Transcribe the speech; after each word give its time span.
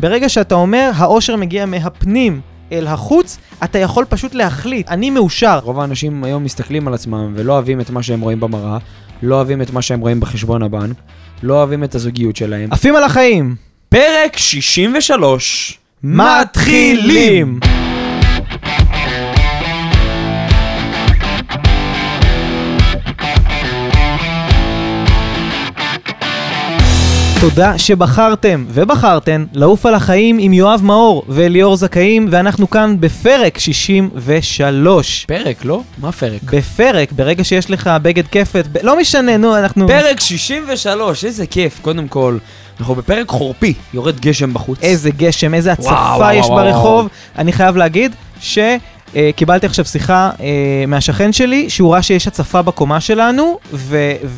ברגע 0.00 0.28
שאתה 0.28 0.54
אומר, 0.54 0.90
האושר 0.94 1.36
מגיע 1.36 1.66
מהפנים 1.66 2.40
אל 2.72 2.86
החוץ, 2.86 3.38
אתה 3.64 3.78
יכול 3.78 4.04
פשוט 4.04 4.34
להחליט, 4.34 4.88
אני 4.88 5.10
מאושר. 5.10 5.58
רוב 5.62 5.80
האנשים 5.80 6.24
היום 6.24 6.44
מסתכלים 6.44 6.88
על 6.88 6.94
עצמם 6.94 7.32
ולא 7.36 7.52
אוהבים 7.52 7.80
את 7.80 7.90
מה 7.90 8.02
שהם 8.02 8.20
רואים 8.20 8.40
במראה, 8.40 8.78
לא 9.22 9.34
אוהבים 9.34 9.62
את 9.62 9.70
מה 9.70 9.82
שהם 9.82 10.00
רואים 10.00 10.20
בחשבון 10.20 10.62
הבנק, 10.62 10.96
לא 11.42 11.54
אוהבים 11.54 11.84
את 11.84 11.94
הזוגיות 11.94 12.36
שלהם. 12.36 12.72
עפים 12.72 12.96
על 12.96 13.04
החיים. 13.04 13.54
פרק 13.88 14.36
63 14.36 15.78
מתחילים! 16.02 17.60
תודה 27.40 27.78
שבחרתם 27.78 28.64
ובחרתן 28.68 29.44
לעוף 29.52 29.86
על 29.86 29.94
החיים 29.94 30.36
עם 30.40 30.52
יואב 30.52 30.80
מאור 30.82 31.24
ואליאור 31.28 31.76
זכאים, 31.76 32.28
ואנחנו 32.30 32.70
כאן 32.70 32.96
בפרק 33.00 33.58
63. 33.58 35.24
פרק, 35.24 35.64
לא? 35.64 35.82
מה 35.98 36.12
פרק? 36.12 36.42
בפרק, 36.42 37.12
ברגע 37.12 37.44
שיש 37.44 37.70
לך 37.70 37.90
בגד 38.02 38.26
כפת, 38.26 38.66
ב... 38.72 38.78
לא 38.82 38.98
משנה, 38.98 39.36
נו, 39.36 39.58
אנחנו... 39.58 39.88
פרק 39.88 40.20
63, 40.20 41.24
איזה 41.24 41.46
כיף. 41.46 41.78
קודם 41.82 42.08
כל, 42.08 42.38
אנחנו 42.80 42.94
בפרק 42.94 43.28
חורפי, 43.28 43.74
יורד 43.94 44.20
גשם 44.20 44.54
בחוץ. 44.54 44.78
איזה 44.82 45.10
גשם, 45.10 45.54
איזה 45.54 45.72
הצפה 45.72 45.90
וואו, 45.90 46.32
יש 46.32 46.46
וואו, 46.46 46.56
ברחוב. 46.56 46.84
וואו. 46.84 47.08
אני 47.38 47.52
חייב 47.52 47.76
להגיד 47.76 48.14
ש... 48.40 48.58
אה, 49.16 49.30
קיבלתי 49.36 49.66
עכשיו 49.66 49.84
שיחה 49.84 50.30
אה, 50.40 50.84
מהשכן 50.88 51.32
שלי, 51.32 51.70
שהוא 51.70 51.92
ראה 51.92 52.02
שיש 52.02 52.26
הצפה 52.26 52.62
בקומה 52.62 53.00
שלנו, 53.00 53.58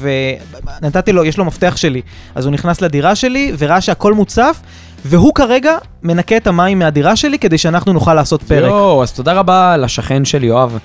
ונתתי 0.00 1.12
לו, 1.12 1.24
יש 1.24 1.38
לו 1.38 1.44
מפתח 1.44 1.76
שלי. 1.76 2.02
אז 2.34 2.44
הוא 2.44 2.52
נכנס 2.52 2.80
לדירה 2.80 3.14
שלי, 3.14 3.52
וראה 3.58 3.80
שהכל 3.80 4.14
מוצף, 4.14 4.60
והוא 5.04 5.34
כרגע 5.34 5.76
מנקה 6.02 6.36
את 6.36 6.46
המים 6.46 6.78
מהדירה 6.78 7.16
שלי 7.16 7.38
כדי 7.38 7.58
שאנחנו 7.58 7.92
נוכל 7.92 8.14
לעשות 8.14 8.42
פרק. 8.42 8.70
יואו, 8.70 9.02
אז 9.02 9.12
תודה 9.12 9.32
רבה 9.32 9.76
לשכן 9.76 10.24
של 10.24 10.44
יואב. 10.44 10.78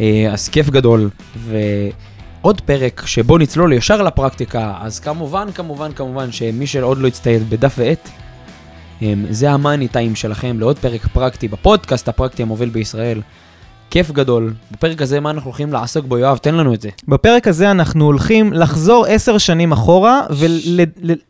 אה, 0.00 0.28
אז 0.32 0.48
כיף 0.48 0.70
גדול. 0.70 1.10
ועוד 1.36 2.60
פרק 2.60 3.02
שבו 3.06 3.38
נצלול 3.38 3.72
ישר 3.72 4.02
לפרקטיקה, 4.02 4.74
אז 4.80 5.00
כמובן, 5.00 5.52
כמובן, 5.54 5.92
כמובן, 5.92 6.32
שמי 6.32 6.66
שעוד 6.66 6.98
לא 6.98 7.08
הצטייד 7.08 7.50
בדף 7.50 7.74
ועט, 7.78 8.08
זה 9.30 9.50
המאני 9.50 9.88
טיים 9.88 10.14
שלכם 10.14 10.60
לעוד 10.60 10.78
פרק 10.78 11.06
פרקטי 11.06 11.48
בפודקאסט 11.48 12.08
הפרקטי 12.08 12.42
המוביל 12.42 12.68
בישראל. 12.68 13.20
כיף 13.90 14.10
גדול. 14.10 14.52
בפרק 14.70 15.02
הזה, 15.02 15.20
מה 15.20 15.30
אנחנו 15.30 15.50
הולכים 15.50 15.72
לעסוק 15.72 16.06
בו, 16.06 16.18
יואב? 16.18 16.36
תן 16.36 16.54
לנו 16.54 16.74
את 16.74 16.80
זה. 16.80 16.88
בפרק 17.08 17.48
הזה 17.48 17.70
אנחנו 17.70 18.04
הולכים 18.04 18.52
לחזור 18.52 19.06
עשר 19.08 19.38
שנים 19.38 19.72
אחורה 19.72 20.20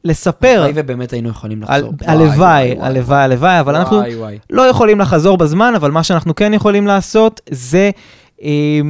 ולספר, 0.04 0.48
הלוואי 0.48 0.72
ובאמת 0.74 1.12
היינו 1.12 1.28
יכולים 1.28 1.62
לחזור. 1.62 1.92
וואי, 2.00 2.10
הלוואי, 2.10 2.36
וואי, 2.36 2.72
וואי. 2.72 2.86
הלוואי, 2.86 3.18
הלוואי, 3.22 3.60
אבל 3.60 3.76
אנחנו 3.76 3.96
וואי. 3.96 4.38
לא 4.50 4.62
יכולים 4.62 5.00
לחזור 5.00 5.36
בזמן, 5.36 5.72
אבל 5.76 5.90
מה 5.90 6.02
שאנחנו 6.02 6.34
כן 6.34 6.54
יכולים 6.54 6.86
לעשות 6.86 7.40
זה 7.50 7.90
אה, 8.42 8.80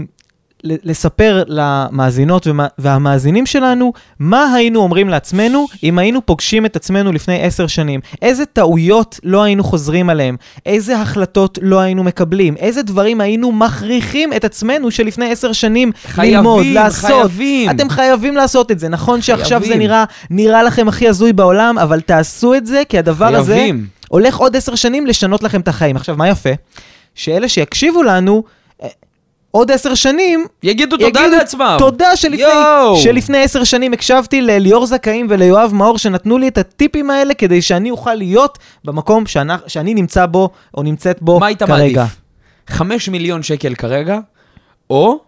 לספר 0.65 1.43
למאזינות 1.47 2.47
והמאזינים 2.79 3.47
שלנו 3.47 3.93
מה 4.19 4.55
היינו 4.55 4.81
אומרים 4.81 5.09
לעצמנו 5.09 5.67
אם 5.83 5.99
היינו 5.99 6.27
פוגשים 6.27 6.67
את 6.67 6.77
עצמנו 6.77 7.13
לפני 7.13 7.43
עשר 7.43 7.67
שנים. 7.67 8.01
איזה 8.23 8.47
טעויות 8.47 9.21
לא 9.25 9.43
היינו 9.43 9.65
חוזרים 9.65 10.11
עליהם, 10.11 10.37
איזה 10.67 11.01
החלטות 11.01 11.59
לא 11.63 11.81
היינו 11.81 12.05
מקבלים, 12.05 12.57
איזה 12.57 12.83
דברים 12.83 13.21
היינו 13.21 13.53
מכריחים 13.53 14.33
את 14.33 14.45
עצמנו 14.45 14.91
שלפני 14.91 15.31
עשר 15.31 15.53
שנים 15.53 15.93
חייבים, 16.07 16.35
ללמוד, 16.35 16.67
לעשות. 16.67 17.11
חייבים. 17.11 17.71
אתם 17.71 17.89
חייבים 17.89 18.37
לעשות 18.37 18.71
את 18.71 18.79
זה. 18.79 18.89
נכון 18.89 19.23
שעכשיו 19.23 19.61
זה 19.61 19.67
חייבים. 19.67 19.87
נראה, 19.87 20.05
נראה 20.31 20.63
לכם 20.63 20.89
הכי 20.89 21.09
הזוי 21.09 21.33
בעולם, 21.33 21.79
אבל 21.79 22.01
תעשו 22.01 22.55
את 22.55 22.67
זה, 22.67 22.83
כי 22.89 22.99
הדבר 22.99 23.37
הזה... 23.37 23.55
חייבים. 23.55 23.87
הולך 24.09 24.37
עוד 24.37 24.57
עשר 24.57 24.75
שנים 24.75 25.07
לשנות 25.07 25.43
לכם 25.43 25.61
את 25.61 25.69
החיים. 25.69 25.97
עכשיו, 25.97 26.17
מה 26.17 26.29
יפה? 26.29 26.51
שאלה 27.15 27.49
שיקשיבו 27.49 28.03
לנו, 28.03 28.45
עוד 29.55 29.71
עשר 29.71 29.95
שנים, 29.95 30.47
יגידו 30.63 30.97
תודה 30.97 31.09
יגידו 31.09 31.37
לעצמם. 31.37 31.77
תודה 31.79 32.17
שלפני. 32.17 32.45
שלפני 33.03 33.43
עשר 33.43 33.65
שנים 33.65 33.93
הקשבתי 33.93 34.41
לליאור 34.41 34.87
זכאים 34.87 35.27
וליואב 35.31 35.71
מאור, 35.75 35.99
שנתנו 35.99 36.39
לי 36.39 36.49
את 36.49 36.59
הטיפים 36.59 37.11
האלה 37.11 37.35
כדי 37.35 37.63
שאני 37.63 37.91
אוכל 37.91 38.15
להיות 38.15 38.59
במקום 38.85 39.27
שאני, 39.27 39.53
שאני 39.67 39.95
נמצא 39.95 40.27
בו, 40.27 40.51
או 40.77 40.83
נמצאת 40.83 41.23
בו 41.23 41.41
מה 41.41 41.47
היית 41.47 41.63
כרגע. 41.63 42.01
מעדיף? 42.01 42.17
5 42.69 43.09
מיליון 43.09 43.43
שקל 43.43 43.75
כרגע, 43.75 44.19
או 44.91 45.21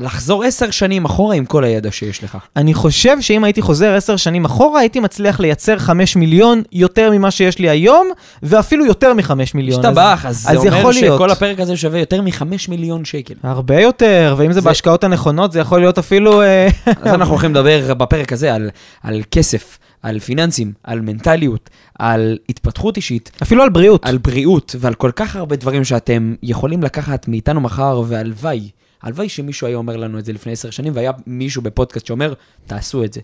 לחזור 0.00 0.44
10 0.44 0.70
שנים 0.70 1.04
אחורה 1.04 1.34
עם 1.34 1.44
כל 1.44 1.64
הידע 1.64 1.90
שיש 1.92 2.24
לך. 2.24 2.38
אני 2.56 2.74
חושב 2.74 3.20
שאם 3.20 3.44
הייתי 3.44 3.62
חוזר 3.62 3.94
עשר 3.94 4.16
שנים 4.16 4.44
אחורה, 4.44 4.80
הייתי 4.80 5.00
מצליח 5.00 5.40
לייצר 5.40 5.78
חמש 5.78 6.16
מיליון 6.16 6.62
יותר 6.72 7.10
ממה 7.10 7.30
שיש 7.30 7.58
לי 7.58 7.68
היום, 7.70 8.08
ואפילו 8.42 8.86
יותר 8.86 9.14
מחמש 9.14 9.54
מיליון. 9.54 9.80
אז- 9.80 9.86
השתבח, 9.86 10.24
אז 10.28 10.42
זה 10.42 10.50
אז 10.50 10.56
אומר 10.56 10.78
יכול 10.78 10.92
להיות. 10.92 11.14
שכל 11.20 11.30
הפרק 11.30 11.60
הזה 11.60 11.76
שווה 11.76 11.98
יותר 12.00 12.22
מ-5 12.22 12.42
מיליון 12.68 13.04
שקל. 13.04 13.34
הרבה 13.42 13.80
יותר, 13.80 14.34
ואם 14.38 14.52
זה 14.52 14.60
זה- 14.60 14.68
בהשקעות 14.68 15.04
הנכונות, 15.04 15.52
זה 15.52 15.60
יכול 15.60 15.80
להיות 15.80 15.98
אפילו... 15.98 16.42
אה, 16.42 16.68
אז 17.02 17.14
אנחנו 17.14 17.32
הולכים 17.32 17.50
לדבר 17.50 17.94
בפרק 17.94 18.32
הזה 18.32 18.54
על, 18.54 18.70
על 19.02 19.22
כסף, 19.30 19.78
על 20.02 20.18
פיננסים, 20.18 20.72
על 20.84 21.00
מנטליות, 21.00 21.70
על 21.98 22.38
התפתחות 22.48 22.96
אישית, 22.96 23.30
אפילו 23.42 23.62
על 23.62 23.68
בריאות. 23.68 24.04
על 24.06 24.18
בריאות 24.18 24.76
ועל 24.78 24.94
כל 24.94 25.10
כך 25.16 25.36
הרבה 25.36 25.56
דברים 25.56 25.84
שאתם 25.84 26.34
יכולים 26.42 26.82
לקחת 26.82 27.28
מאיתנו 27.28 27.60
מחר, 27.60 28.02
והלוואי, 28.06 28.68
הלוואי 29.02 29.28
שמישהו 29.28 29.66
היה 29.66 29.76
אומר 29.76 29.96
לנו 29.96 30.18
את 30.18 30.24
זה 30.24 30.32
לפני 30.32 30.52
עשר 30.52 30.70
שנים, 30.70 30.92
והיה 30.96 31.12
מישהו 31.26 31.62
בפודקאסט 31.62 32.06
שאומר, 32.06 32.32
תעשו 32.66 33.04
את 33.04 33.12
זה. 33.12 33.20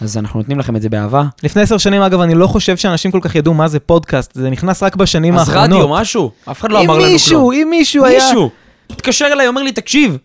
אז 0.00 0.16
אנחנו 0.16 0.40
נותנים 0.40 0.58
לכם 0.58 0.76
את 0.76 0.82
זה 0.82 0.88
באהבה. 0.88 1.24
לפני 1.42 1.62
עשר 1.62 1.78
שנים, 1.78 2.02
אגב, 2.02 2.20
אני 2.20 2.34
לא 2.34 2.46
חושב 2.46 2.76
שאנשים 2.76 3.10
כל 3.10 3.20
כך 3.22 3.34
ידעו 3.34 3.54
מה 3.54 3.68
זה 3.68 3.80
פודקאסט, 3.80 4.34
זה 4.34 4.50
נכנס 4.50 4.82
רק 4.82 4.96
בשנים 4.96 5.34
אז 5.34 5.48
האחרונות. 5.48 5.78
רדיו, 5.78 5.88
משהו, 5.88 6.30
אף 6.50 6.60
אחד 6.60 6.72
לא 6.72 6.80
אם 6.80 6.84
אמר 6.84 6.94
לנו 6.94 7.02
כלום. 7.02 7.12
מישהו, 7.12 7.52
אם 7.52 7.66
מישהו 7.70 8.04
היה... 8.04 8.24
מישהו 8.24 8.50
התקשר 8.90 9.26
אליי, 9.32 9.48
אומר 9.48 9.62
לי, 9.62 9.72
תקשיב, 9.72 10.18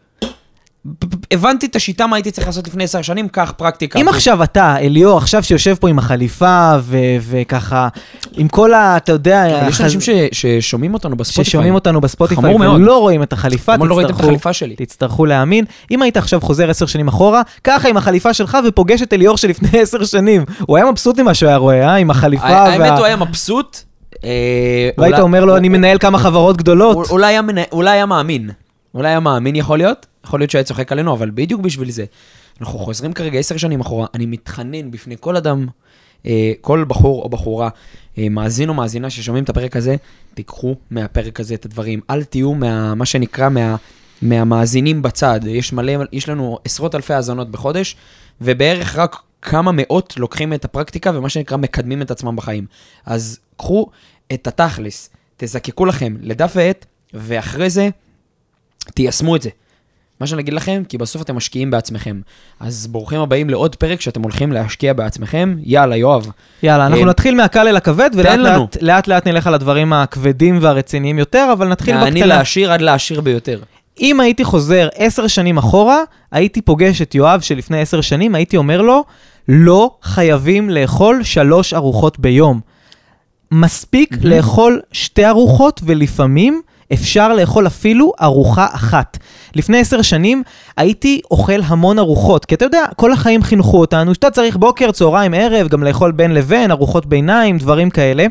הבנתי 1.32 1.66
את 1.66 1.76
השיטה, 1.76 2.08
מה 2.08 2.16
הייתי 2.16 2.32
צריך 2.32 2.48
לעשות 2.48 2.68
לפני 2.68 2.84
עשר 2.84 3.02
שנים, 3.02 3.28
קח 3.28 3.54
פרקטיקה. 3.58 4.00
אם 4.00 4.08
עכשיו 4.08 4.44
אתה, 4.44 4.78
אליאור, 4.78 5.18
עכשיו 5.18 5.44
שיושב 5.44 5.76
פה 5.80 5.90
עם 5.90 6.00
החליפה, 6.00 6.76
ו- 6.82 6.98
וככה, 7.30 7.88
עם 8.34 8.48
כל 8.48 8.74
ה... 8.74 8.98
אתה 8.98 9.12
יודע... 9.12 9.60
אבל 9.60 9.70
יש 9.70 9.82
אנשים 9.82 10.02
ש- 10.02 10.10
ששומעים 10.32 10.94
אותנו 10.94 11.18
בספוטיפיי. 11.18 11.46
ששומעים 11.46 11.76
אותנו 11.76 12.02
בספוטיפיי 12.02 12.44
חמור 12.44 12.60
מאוד. 12.60 12.82
ולא 12.82 12.98
רואים 13.00 13.24
את 13.24 13.34
החליפה, 13.34 13.76
לא 13.76 13.98
ראיתם 13.98 14.10
את 14.14 14.16
תצטרכו- 14.16 14.24
החליפה 14.24 14.54
שלי. 14.54 14.76
תצטרכו 14.76 15.26
להאמין. 15.26 15.66
אם 15.92 16.02
היית 16.02 16.18
עכשיו 16.18 16.42
חוזר 16.42 16.70
עשר 16.70 16.86
שנים 16.86 17.08
אחורה, 17.08 17.42
ככה 17.64 17.90
עם 17.90 17.98
החליפה 17.98 18.34
שלך 18.34 18.58
ופוגש 18.68 19.02
את 19.02 19.14
אליאור 19.14 19.38
שלפני 19.38 19.80
עשר 19.82 20.06
שנים. 20.06 20.44
הוא 20.60 20.78
היה 20.78 20.92
מבסוט 20.92 21.20
ממה 21.20 21.34
שהוא 21.34 21.48
היה 21.50 21.58
רואה, 21.58 21.84
אה? 21.88 21.96
עם 21.96 22.10
החליפה 22.12 22.44
וה... 22.44 22.64
האמת, 22.64 22.92
הוא 22.98 23.06
היה 23.06 23.16
מבסוט. 23.16 23.78
אה, 24.24 24.30
והיית 24.98 25.20
אומר 25.20 25.46
לו, 25.46 25.58
אני 25.58 25.70
מנהל 25.70 25.98
כמה 25.98 26.18
חברות 26.18 26.58
גדולות. 26.58 27.10
אולי 27.72 27.92
היה 27.92 28.06
מאמין. 28.06 28.50
אולי 28.94 29.08
היה 29.08 29.20
מאמין 29.20 29.56
יכול 29.56 29.78
להיות, 29.78 30.06
יכול 30.26 30.40
להיות 30.40 30.52
שהיה 30.52 30.64
צוחק 30.64 30.92
עלינו, 30.92 31.14
אבל 31.14 31.32
בדיוק 31.34 31.62
בשביל 31.62 31.92
זה. 31.92 32.06
אנחנו 32.62 32.80
חוזרים 32.80 33.14
כרגע 33.14 33.40
עשר 33.40 33.58
שנים 33.58 33.80
אחורה, 33.80 34.08
אני 34.14 34.26
מתחנן 34.26 34.92
בפני 34.92 35.16
כל 35.20 35.36
אדם, 35.36 35.68
אה, 36.26 36.52
כל 36.62 36.86
בחור 36.88 37.24
או 37.24 37.30
בחורה, 37.30 37.70
אה, 38.18 38.30
מאזין 38.30 38.70
או 38.70 38.74
מאזינה 38.74 39.10
ששומעים 39.10 39.44
את 39.44 39.50
הפרק 39.50 39.76
הזה, 39.76 39.96
תיקחו 40.34 40.76
מהפרק 40.92 41.40
הזה 41.40 41.54
את 41.54 41.66
הדברים. 41.66 42.00
אל 42.10 42.24
תהיו 42.24 42.54
מה, 42.54 42.96
מה 42.96 43.06
שנקרא 43.06 43.50
מה, 43.50 43.76
מהמאזינים 44.22 45.02
בצד. 45.02 45.40
יש 45.48 45.74
מלא, 45.74 45.94
יש 46.12 46.30
לנו 46.30 46.60
עשרות 46.66 46.96
אלפי 46.96 47.14
האזנות 47.14 47.52
בחודש, 47.52 47.96
ובערך 48.42 48.96
רק 48.96 49.16
כמה 49.42 49.72
מאות 49.74 50.18
לוקחים 50.18 50.54
את 50.54 50.66
הפרקטיקה 50.66 51.12
ומה 51.14 51.30
שנקרא 51.30 51.58
מקדמים 51.58 52.02
את 52.02 52.12
עצמם 52.12 52.36
בחיים. 52.36 52.66
אז 53.06 53.40
קחו 53.58 53.88
את 54.34 54.48
התכלס, 54.48 55.10
תזקקו 55.38 55.86
לכם 55.86 56.16
לדף 56.22 56.52
ועט, 56.56 56.86
ואחרי 57.14 57.70
זה 57.70 57.90
תיישמו 58.94 59.36
את 59.36 59.42
זה. 59.42 59.50
מה 60.20 60.28
שאני 60.28 60.42
אגיד 60.42 60.54
לכם, 60.54 60.84
כי 60.90 60.98
בסוף 60.98 61.22
אתם 61.22 61.36
משקיעים 61.36 61.72
בעצמכם. 61.72 62.22
אז 62.60 62.88
ברוכים 62.88 63.20
הבאים 63.20 63.50
לעוד 63.50 63.76
פרק 63.76 64.02
שאתם 64.02 64.22
הולכים 64.22 64.52
להשקיע 64.52 64.94
בעצמכם. 64.94 65.56
יאללה, 65.64 65.96
יואב. 65.96 66.28
יאללה, 66.64 66.86
אנחנו 66.86 67.02
אה, 67.02 67.06
נתחיל 67.06 67.36
מהקל 67.36 67.68
אל 67.68 67.76
הכבד, 67.76 68.10
ולאט. 68.14 69.08
לאט, 69.08 69.28
נלך 69.28 69.48
על 69.48 69.54
הדברים 69.54 69.94
הכבדים 69.94 70.58
והרציניים 70.62 71.20
יותר, 71.20 71.50
אבל 71.54 71.68
נתחיל 71.68 71.98
בקטנה. 71.98 72.26
לעשיר 72.26 72.72
עד 72.72 72.82
לעשיר 72.82 73.22
ביותר. 73.22 73.60
אם 74.02 74.20
הייתי 74.20 74.44
חוזר 74.44 74.88
עשר 74.96 75.28
שנים 75.28 75.58
אחורה, 75.58 76.04
הייתי 76.32 76.62
פוגש 76.62 77.02
את 77.02 77.16
יואב 77.16 77.42
שלפני 77.42 77.82
עשר 77.82 78.02
שנים, 78.02 78.36
הייתי 78.36 78.58
אומר 78.58 78.82
לו, 78.82 79.04
לא 79.50 79.96
חייבים 80.04 80.70
לאכול 80.70 81.24
שלוש 81.24 81.74
ארוחות 81.74 82.20
ביום. 82.20 82.60
מספיק. 83.52 84.18
לאכול 84.24 84.82
שתי 84.92 85.28
ארוחות, 85.28 85.82
ולפעמים 85.84 86.62
אפשר 86.94 87.34
לאכול 87.34 87.68
אפילו 87.68 88.14
ארוחה 88.22 88.68
אחת. 88.72 89.18
לפני 89.56 89.80
עשר 89.80 90.02
שנים 90.02 90.44
הייתי 90.78 91.22
אוכל 91.32 91.62
המון 91.66 92.00
ארוחות, 92.00 92.46
כי 92.46 92.56
אתה 92.56 92.66
יודע, 92.66 92.86
כל 92.96 93.12
החיים 93.12 93.44
חינכו 93.44 93.80
אותנו 93.80 94.14
שאתה 94.14 94.32
צריך 94.32 94.56
בוקר, 94.58 94.92
צהריים, 94.92 95.34
ערב, 95.34 95.68
גם 95.68 95.84
לאכול 95.84 96.12
בין 96.12 96.34
לבין, 96.34 96.72
ארוחות 96.72 97.06
ביניים, 97.06 97.58
דברים 97.58 97.90
כאלה. 97.90 98.26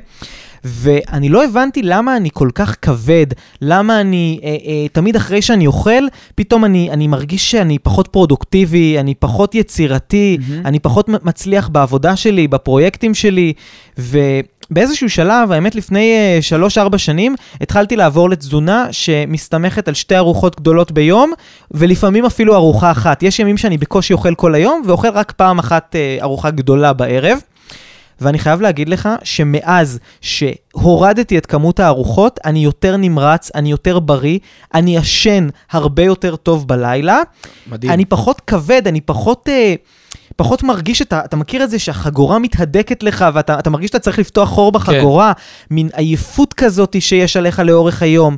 ואני 0.64 1.28
לא 1.28 1.44
הבנתי 1.44 1.82
למה 1.82 2.16
אני 2.16 2.28
כל 2.32 2.48
כך 2.54 2.76
כבד, 2.82 3.26
למה 3.62 4.00
אני, 4.00 4.40
אה, 4.42 4.48
אה, 4.48 4.88
תמיד 4.92 5.16
אחרי 5.16 5.42
שאני 5.42 5.66
אוכל, 5.66 6.02
פתאום 6.34 6.64
אני, 6.64 6.90
אני 6.90 7.06
מרגיש 7.06 7.50
שאני 7.50 7.78
פחות 7.78 8.08
פרודוקטיבי, 8.08 8.98
אני 8.98 9.14
פחות 9.14 9.54
יצירתי, 9.54 10.38
מהמם. 10.48 10.66
אני 10.66 10.78
פחות 10.78 11.08
מצליח 11.08 11.68
בעבודה 11.68 12.16
שלי, 12.16 12.48
בפרויקטים 12.48 13.14
שלי, 13.14 13.52
ו... 13.98 14.18
באיזשהו 14.70 15.10
שלב, 15.10 15.52
האמת 15.52 15.74
לפני 15.74 16.38
3-4 16.94 16.98
שנים, 16.98 17.34
התחלתי 17.60 17.96
לעבור 17.96 18.30
לתזונה 18.30 18.86
שמסתמכת 18.90 19.88
על 19.88 19.94
שתי 19.94 20.16
ארוחות 20.16 20.60
גדולות 20.60 20.92
ביום, 20.92 21.32
ולפעמים 21.70 22.24
אפילו 22.24 22.54
ארוחה 22.54 22.90
אחת. 22.90 23.22
יש 23.22 23.38
ימים 23.38 23.56
שאני 23.56 23.78
בקושי 23.78 24.12
אוכל 24.12 24.34
כל 24.34 24.54
היום, 24.54 24.82
ואוכל 24.86 25.08
רק 25.08 25.32
פעם 25.32 25.58
אחת 25.58 25.96
אה, 25.96 26.18
ארוחה 26.22 26.50
גדולה 26.50 26.92
בערב. 26.92 27.38
ואני 28.20 28.38
חייב 28.38 28.60
להגיד 28.60 28.88
לך 28.88 29.08
שמאז 29.24 29.98
שהורדתי 30.20 31.38
את 31.38 31.46
כמות 31.46 31.80
הארוחות, 31.80 32.40
אני 32.44 32.64
יותר 32.64 32.96
נמרץ, 32.96 33.50
אני 33.54 33.70
יותר 33.70 33.98
בריא, 33.98 34.38
אני 34.74 34.96
ישן 34.96 35.48
הרבה 35.70 36.02
יותר 36.02 36.36
טוב 36.36 36.68
בלילה. 36.68 37.20
מדהים. 37.70 37.92
אני 37.92 38.04
פחות 38.04 38.40
כבד, 38.46 38.82
אני 38.86 39.00
פחות... 39.00 39.48
אה, 39.48 39.74
פחות 40.38 40.62
מרגיש 40.62 41.02
את 41.02 41.12
ה... 41.12 41.20
אתה 41.24 41.36
מכיר 41.36 41.64
את 41.64 41.70
זה 41.70 41.78
שהחגורה 41.78 42.38
מתהדקת 42.38 43.02
לך, 43.02 43.24
ואתה 43.34 43.58
אתה 43.58 43.70
מרגיש 43.70 43.88
שאתה 43.88 43.98
צריך 43.98 44.18
לפתוח 44.18 44.48
חור 44.48 44.72
בחגורה, 44.72 45.32
כן. 45.34 45.74
מין 45.74 45.88
עייפות 45.94 46.54
כזאת 46.54 46.96
שיש 47.00 47.36
עליך 47.36 47.58
לאורך 47.58 48.02
היום. 48.02 48.36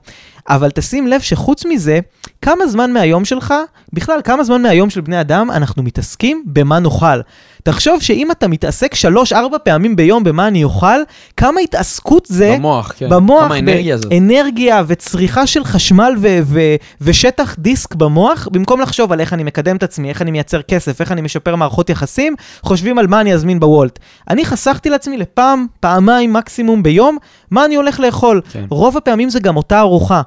אבל 0.50 0.70
תשים 0.70 1.06
לב 1.06 1.20
שחוץ 1.20 1.64
מזה, 1.64 2.00
כמה 2.42 2.66
זמן 2.66 2.92
מהיום 2.92 3.24
שלך, 3.24 3.54
בכלל, 3.92 4.20
כמה 4.24 4.44
זמן 4.44 4.62
מהיום 4.62 4.90
של 4.90 5.00
בני 5.00 5.20
אדם 5.20 5.50
אנחנו 5.50 5.82
מתעסקים 5.82 6.42
במה 6.46 6.78
נאכל. 6.78 7.20
תחשוב 7.62 8.02
שאם 8.02 8.30
אתה 8.30 8.48
מתעסק 8.48 8.94
שלוש-ארבע 8.94 9.58
פעמים 9.58 9.96
ביום 9.96 10.24
במה 10.24 10.48
אני 10.48 10.64
אוכל, 10.64 11.00
כמה 11.36 11.60
התעסקות 11.60 12.26
זה... 12.26 12.54
במוח, 12.58 12.92
כן. 12.98 13.08
במוח, 13.08 13.44
כמה 13.44 13.58
אנרגיה 13.58 13.96
זאת. 13.96 14.12
אנרגיה 14.12 14.82
וצריכה 14.86 15.46
של 15.46 15.64
חשמל 15.64 16.14
ו- 16.18 16.38
ו- 16.44 16.74
ושטח 17.00 17.56
דיסק 17.58 17.94
במוח, 17.94 18.48
במקום 18.52 18.80
לחשוב 18.80 19.12
על 19.12 19.20
איך 19.20 19.32
אני 19.32 19.44
מקדם 19.44 19.76
את 19.76 19.82
עצמי, 19.82 20.08
איך 20.08 20.22
אני 20.22 20.30
מייצר 20.30 20.62
כסף, 20.62 21.00
איך 21.00 21.12
אני 21.12 21.20
משפר 21.20 21.56
מערכות 21.56 21.90
יחסים, 21.90 22.34
חושבים 22.62 22.98
על 22.98 23.06
מה 23.06 23.20
אני 23.20 23.34
אזמין 23.34 23.60
בוולט. 23.60 23.98
אני 24.30 24.44
חסכתי 24.44 24.90
לעצמי 24.90 25.16
לפעם, 25.16 25.66
פעמיים 25.80 26.32
מקסימום 26.32 26.82
ביום, 26.82 27.18
מה 27.50 27.64
אני 27.64 27.74
הולך 27.74 28.00
לאכול. 28.00 28.40
כן. 28.52 28.64
רוב 28.70 28.96
הפעמים 28.96 29.30
זה 29.30 29.40
גם 29.40 29.56
אותה 29.56 29.80
ארוחה. 29.80 30.22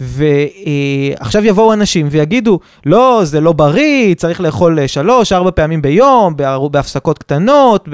ועכשיו 0.00 1.44
יבואו 1.44 1.72
אנשים 1.72 2.08
ויגידו, 2.10 2.60
לא, 2.86 3.20
זה 3.24 3.40
לא 3.40 3.52
בריא, 3.52 4.14
צריך 4.14 4.40
לאכול 4.40 4.78
אה, 4.78 4.88
שלוש, 4.88 5.32
ארבע 5.32 5.50
פעמים 5.50 5.82
ביום, 5.82 6.36
בהפסקות 6.70 7.18
קטנות, 7.18 7.88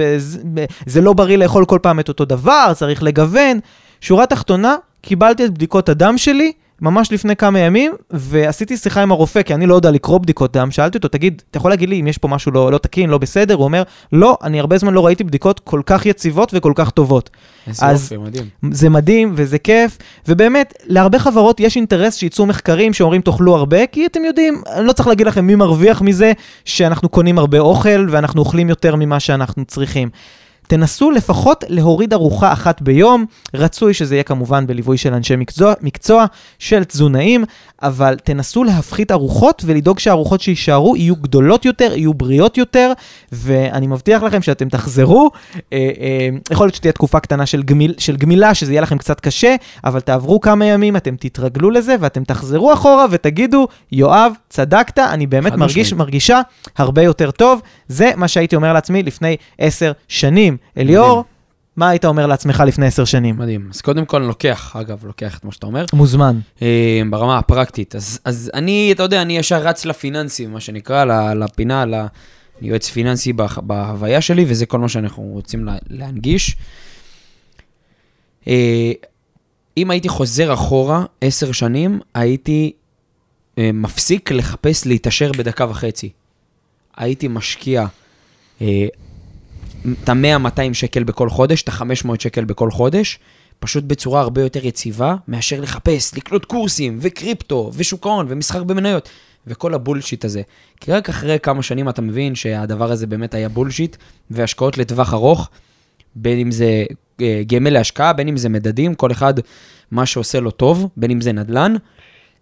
זה 0.87 1.01
לא 1.01 1.13
בריא 1.13 1.37
לאכול 1.37 1.65
כל 1.65 1.79
פעם 1.83 2.01
את 2.01 2.09
אותו 2.09 2.25
דבר, 2.25 2.73
צריך 2.75 3.03
לגוון. 3.03 3.61
שורה 4.01 4.27
תחתונה, 4.27 4.77
קיבלתי 5.03 5.45
את 5.45 5.51
בדיקות 5.55 5.89
הדם 5.89 6.19
שלי 6.19 6.53
ממש 6.83 7.13
לפני 7.13 7.37
כמה 7.37 7.59
ימים, 7.59 7.93
ועשיתי 8.11 8.77
שיחה 8.77 9.03
עם 9.03 9.13
הרופא, 9.13 9.43
כי 9.43 9.55
אני 9.55 9.67
לא 9.67 9.75
יודע 9.75 9.91
לקרוא 9.91 10.19
בדיקות 10.19 10.53
דם. 10.57 10.71
שאלתי 10.71 10.99
אותו, 10.99 11.09
תגיד, 11.09 11.43
אתה 11.51 11.59
יכול 11.59 11.71
להגיד 11.71 11.89
לי 11.89 12.01
אם 12.01 12.07
יש 12.07 12.19
פה 12.19 12.29
משהו 12.29 12.53
לא, 12.53 12.73
לא 12.73 12.79
תקין, 12.79 13.11
לא 13.11 13.19
בסדר? 13.19 13.55
הוא 13.55 13.65
אומר, 13.65 13.83
לא, 14.13 14.39
אני 14.43 14.61
הרבה 14.61 14.79
זמן 14.79 14.95
לא 14.95 15.07
ראיתי 15.07 15.25
בדיקות 15.25 15.61
כל 15.61 15.83
כך 15.87 16.07
יציבות 16.07 16.51
וכל 16.55 16.73
כך 16.75 16.91
טובות. 16.91 17.31
אז- 17.83 18.13
יופי, 18.13 18.17
מדהים. 18.17 18.45
זה 18.73 18.89
מדהים 18.89 19.33
וזה 19.37 19.59
כיף, 19.59 19.99
ובאמת, 20.29 20.75
להרבה 20.87 21.19
חברות 21.19 21.61
יש 21.61 21.77
אינטרס 21.77 22.15
שיצאו 22.15 22.47
מחקרים 22.47 22.93
שאומרים 22.93 23.21
תאכלו 23.21 23.57
הרבה, 23.57 23.87
כי 23.87 24.07
אתם 24.07 24.25
יודעים, 24.25 24.63
אני 24.75 24.87
לא 24.87 24.93
צריך 24.93 25.09
להגיד 25.09 25.27
לכם 25.27 25.45
מי 25.47 25.55
מרוויח 25.55 26.03
מזה 26.03 26.33
שאנחנו 26.65 27.09
קונים 27.09 27.39
הרבה 27.39 27.59
אוכל 27.59 28.07
ואנחנו 28.11 28.41
אוכלים 28.41 28.69
יותר 28.69 28.97
ממה 28.97 29.21
שאנחנו 29.21 29.65
צריכים. 29.65 30.09
תנסו 30.69 31.11
לפחות 31.11 31.65
להוריד 31.69 32.13
ארוחה 32.13 32.53
אחת 32.53 32.83
ביום, 32.83 33.25
רצוי 33.55 33.95
שזה 33.95 34.15
יהיה 34.15 34.23
כמובן 34.23 34.67
בליווי 34.67 34.99
של 34.99 35.15
אנשי 35.15 35.37
מקצוע, 35.37 35.73
מקצוע 35.81 36.27
של 36.59 36.85
תזונאים, 36.85 37.45
אבל 37.83 38.17
תנסו 38.25 38.65
להפחית 38.65 39.13
ארוחות 39.13 39.63
ולדאוג 39.67 39.99
שהארוחות 39.99 40.41
שיישארו 40.41 40.97
יהיו 40.97 41.17
גדולות 41.17 41.65
יותר, 41.65 41.93
יהיו 41.97 42.15
בריאות 42.15 42.59
יותר, 42.59 42.93
ואני 43.33 43.87
מבטיח 43.87 44.23
לכם 44.23 44.43
שאתם 44.43 44.69
תחזרו. 44.69 45.31
אה, 45.73 45.91
אה, 46.01 46.29
יכול 46.51 46.67
להיות 46.67 46.75
שתהיה 46.75 46.93
תקופה 46.93 47.21
קטנה 47.21 47.47
של, 47.47 47.63
גמיל, 47.63 47.95
של 47.99 48.17
גמילה, 48.17 48.55
שזה 48.55 48.73
יהיה 48.73 48.83
לכם 48.83 48.99
קצת 48.99 49.21
קשה, 49.21 49.55
אבל 49.85 50.01
תעברו 50.01 50.41
כמה 50.41 50.65
ימים, 50.65 50.97
אתם 50.97 51.17
תתרגלו 51.17 51.71
לזה, 51.71 51.97
ואתם 52.01 52.25
תחזרו 52.25 52.73
אחורה 52.73 53.07
ותגידו, 53.11 53.69
יואב, 53.93 54.33
צדקת, 54.49 54.99
אני 54.99 55.27
באמת 55.27 55.53
מרגיש, 55.53 55.77
משמעית. 55.77 55.99
מרגישה 55.99 56.41
הרבה 56.77 57.03
יותר 57.03 57.31
טוב. 57.31 57.61
זה 57.89 58.11
מה 58.17 58.29
שהייתי 58.29 58.57
אומר 58.57 58.73
לעצמי 58.73 59.03
לפני 59.03 59.37
עשר 59.59 59.93
שנים. 60.09 60.57
אליאור. 60.79 61.25
מה 61.77 61.89
היית 61.89 62.05
אומר 62.05 62.27
לעצמך 62.27 62.63
לפני 62.67 62.87
עשר 62.87 63.05
שנים? 63.05 63.37
מדהים. 63.39 63.69
אז 63.75 63.81
קודם 63.81 64.05
כל, 64.05 64.19
לוקח, 64.19 64.77
אגב, 64.77 65.05
לוקח 65.07 65.39
את 65.39 65.45
מה 65.45 65.53
שאתה 65.53 65.67
אומר. 65.67 65.85
מוזמן. 65.93 66.39
אה, 66.63 67.03
ברמה 67.11 67.39
הפרקטית. 67.39 67.97
אז, 67.97 68.21
אז 68.25 68.51
אני, 68.55 68.93
אתה 68.93 69.03
יודע, 69.03 69.23
אני 69.23 69.39
ישר 69.39 69.63
רץ 69.63 69.85
לפיננסים, 69.85 70.53
מה 70.53 70.61
שנקרא, 70.61 71.05
לפינה, 71.35 71.85
ל... 71.85 71.95
אני 72.61 72.69
יועץ 72.69 72.89
פיננסי 72.91 73.33
בה- 73.33 73.47
בהוויה 73.63 74.21
שלי, 74.21 74.45
וזה 74.49 74.67
כל 74.67 74.79
מה 74.79 74.89
שאנחנו 74.89 75.23
רוצים 75.23 75.65
לה, 75.65 75.77
להנגיש. 75.91 76.57
אה, 78.49 78.93
אם 79.77 79.91
הייתי 79.91 80.09
חוזר 80.09 80.55
אחורה 80.55 81.05
עשר 81.21 81.53
שנים, 81.53 82.01
הייתי 82.15 82.73
אה, 83.59 83.71
מפסיק 83.75 84.31
לחפש 84.33 84.87
להתעשר 84.87 85.31
בדקה 85.39 85.67
וחצי. 85.71 86.11
הייתי 86.99 87.29
משקיע 87.29 87.87
אה, 88.63 88.87
את 90.03 90.09
ה-100-200 90.09 90.75
שקל 90.75 91.03
בכל 91.03 91.31
חודש, 91.31 91.63
את 91.63 91.69
ה-500 91.69 92.09
שקל 92.19 92.45
בכל 92.45 92.71
חודש, 92.71 93.19
פשוט 93.61 93.85
בצורה 93.85 94.21
הרבה 94.21 94.43
יותר 94.43 94.67
יציבה, 94.67 95.15
מאשר 95.29 95.61
לחפש, 95.61 96.15
לקנות 96.17 96.45
קורסים, 96.45 96.99
וקריפטו, 97.01 97.71
ושוק 97.75 98.07
ההון, 98.07 98.27
ומסחר 98.29 98.65
במניות, 98.65 99.09
וכל 99.47 99.75
הבולשיט 99.75 100.25
הזה. 100.25 100.43
כי 100.81 100.93
רק 100.93 101.09
אחרי 101.09 101.39
כמה 101.43 101.63
שנים 101.63 101.89
אתה 101.89 102.03
מבין 102.03 102.35
שהדבר 102.35 102.93
הזה 102.93 103.07
באמת 103.07 103.35
היה 103.35 103.49
בולשיט, 103.49 103.97
והשקעות 104.31 104.79
לטווח 104.79 105.15
ארוך, 105.15 105.49
בין 106.15 106.39
אם 106.39 106.51
זה 106.51 106.85
אה, 107.21 107.43
גמל 107.47 107.71
להשקעה, 107.71 108.13
בין 108.13 108.29
אם 108.29 108.37
זה 108.37 108.49
מדדים, 108.49 108.95
כל 108.95 109.13
אחד 109.13 109.35
מה 109.91 110.07
שעושה 110.07 110.41
לו 110.41 110.51
טוב, 110.51 110.89
בין 110.97 111.11
אם 111.11 111.21
זה 111.21 111.33
נדל"ן, 111.33 111.75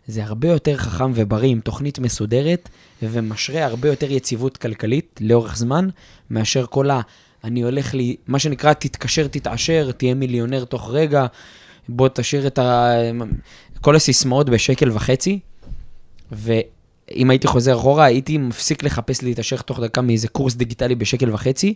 זה 0.09 0.25
הרבה 0.25 0.49
יותר 0.49 0.77
חכם 0.77 1.13
ובריא 1.15 1.51
עם 1.51 1.61
תוכנית 1.61 1.99
מסודרת, 1.99 2.69
ומשרה 3.03 3.65
הרבה 3.65 3.89
יותר 3.89 4.13
יציבות 4.13 4.57
כלכלית 4.57 5.21
לאורך 5.23 5.57
זמן, 5.57 5.89
מאשר 6.31 6.67
כל 6.67 6.91
ה... 6.91 7.01
אני 7.45 7.63
הולך 7.63 7.95
לי, 7.95 8.17
מה 8.27 8.39
שנקרא, 8.39 8.73
תתקשר, 8.73 9.27
תתעשר, 9.27 9.91
תהיה 9.93 10.15
מיליונר 10.15 10.65
תוך 10.65 10.91
רגע, 10.91 11.27
בוא 11.89 12.09
תשאיר 12.15 12.47
את 12.47 12.59
ה... 12.59 12.93
כל 13.81 13.97
הסיסמאות 13.97 14.51
בשקל 14.51 14.91
וחצי, 14.91 15.39
ואם 16.33 17.31
הייתי 17.31 17.47
חוזר 17.47 17.77
אחורה, 17.77 18.05
הייתי 18.05 18.39
מפסיק 18.39 18.83
לחפש 18.83 19.23
להתעשר 19.23 19.57
תוך 19.57 19.81
דקה 19.81 20.01
מאיזה 20.01 20.29
קורס 20.29 20.55
דיגיטלי 20.55 20.95
בשקל 20.95 21.35
וחצי, 21.35 21.75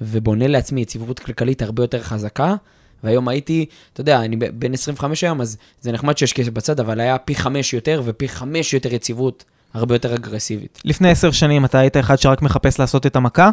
ובונה 0.00 0.46
לעצמי 0.46 0.80
יציבות 0.80 1.18
כלכלית 1.18 1.62
הרבה 1.62 1.82
יותר 1.82 2.02
חזקה. 2.02 2.54
והיום 3.04 3.28
הייתי, 3.28 3.66
אתה 3.92 4.00
יודע, 4.00 4.20
אני 4.20 4.36
בן 4.36 4.74
25 4.74 5.24
היום, 5.24 5.40
אז 5.40 5.56
זה 5.80 5.92
נחמד 5.92 6.18
שיש 6.18 6.32
כסף 6.32 6.50
בצד, 6.50 6.80
אבל 6.80 7.00
היה 7.00 7.18
פי 7.18 7.34
חמש 7.34 7.74
יותר 7.74 8.02
ופי 8.04 8.28
חמש 8.28 8.74
יותר 8.74 8.94
יציבות, 8.94 9.44
הרבה 9.74 9.94
יותר 9.94 10.14
אגרסיבית. 10.14 10.80
לפני 10.84 11.10
עשר 11.10 11.30
שנים 11.30 11.64
אתה 11.64 11.78
היית 11.78 11.96
אחד 11.96 12.16
שרק 12.16 12.42
מחפש 12.42 12.80
לעשות 12.80 13.06
את 13.06 13.16
המכה? 13.16 13.50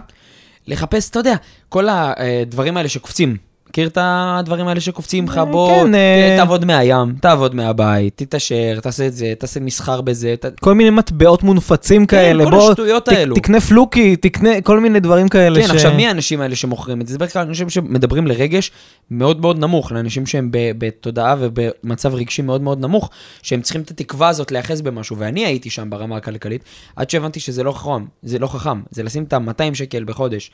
לחפש, 0.68 1.10
אתה 1.10 1.20
יודע, 1.20 1.36
כל 1.70 1.88
הדברים 1.90 2.78
האלה 2.78 2.90
שקופצים. 2.90 3.38
מכיר 3.74 3.88
את 3.88 3.98
הדברים 4.02 4.68
האלה 4.68 4.80
שקופצים 4.80 5.26
לך? 5.26 5.38
אה, 5.38 5.46
בוא, 5.46 5.84
כן, 5.84 5.96
אה. 5.96 6.36
תעבוד 6.38 6.66
מהים, 6.66 7.16
תעבוד 7.22 7.56
מהבית, 7.56 8.14
תתעשר, 8.18 8.80
תעשה 8.82 9.08
את 9.08 9.14
זה, 9.14 9.34
תעשה 9.40 9.60
מסחר 9.60 10.02
בזה. 10.02 10.36
ת... 10.40 10.60
כל 10.60 10.74
מיני 10.74 10.90
מטבעות 10.90 11.44
מונפצים 11.44 12.06
כאלה, 12.06 12.44
כן, 12.44 12.50
כל 12.52 12.56
בוא, 12.58 12.70
השטויות 12.70 13.06
ת- 13.06 13.08
האלו. 13.08 13.36
תקנה 13.36 13.62
פלוקי, 13.62 14.16
תקנה 14.16 14.62
כל 14.62 14.80
מיני 14.80 15.00
דברים 15.00 15.30
כאלה 15.30 15.68
כן, 15.68 15.72
עכשיו, 15.72 15.94
מי 15.94 16.08
האנשים 16.08 16.42
האלה 16.42 16.56
שמוכרים 16.56 17.02
את 17.02 17.08
זה? 17.08 17.14
זה 17.14 17.18
בדרך 17.18 17.34
כלל 17.34 17.48
אנשים 17.48 17.70
שמדברים 17.70 18.28
לרגש 18.28 18.72
מאוד 19.12 19.42
מאוד 19.42 19.60
נמוך, 19.60 19.92
לאנשים 19.92 20.26
שהם 20.26 20.50
בתודעה 20.52 21.36
ובמצב 21.40 22.14
רגשי 22.16 22.42
מאוד 22.42 22.62
מאוד 22.62 22.80
נמוך, 22.80 23.10
שהם 23.42 23.62
צריכים 23.62 23.82
את 23.82 23.92
התקווה 23.92 24.28
הזאת 24.30 24.52
להיאחז 24.52 24.82
במשהו, 24.82 25.18
ואני 25.18 25.46
הייתי 25.46 25.70
שם 25.70 25.90
ברמה 25.90 26.18
הכלכלית, 26.18 26.64
עד 26.96 27.10
שהבנתי 27.10 27.40
שזה 27.40 27.64
לא 27.64 27.72
חכם, 27.72 28.06
זה 28.24 28.40
לא 28.40 28.48
חכם, 28.48 28.82
זה 28.92 29.04
לשים 29.04 29.24
את 29.24 29.34
ה-200 29.34 29.74
שקל 29.74 30.04
בחודש 30.04 30.52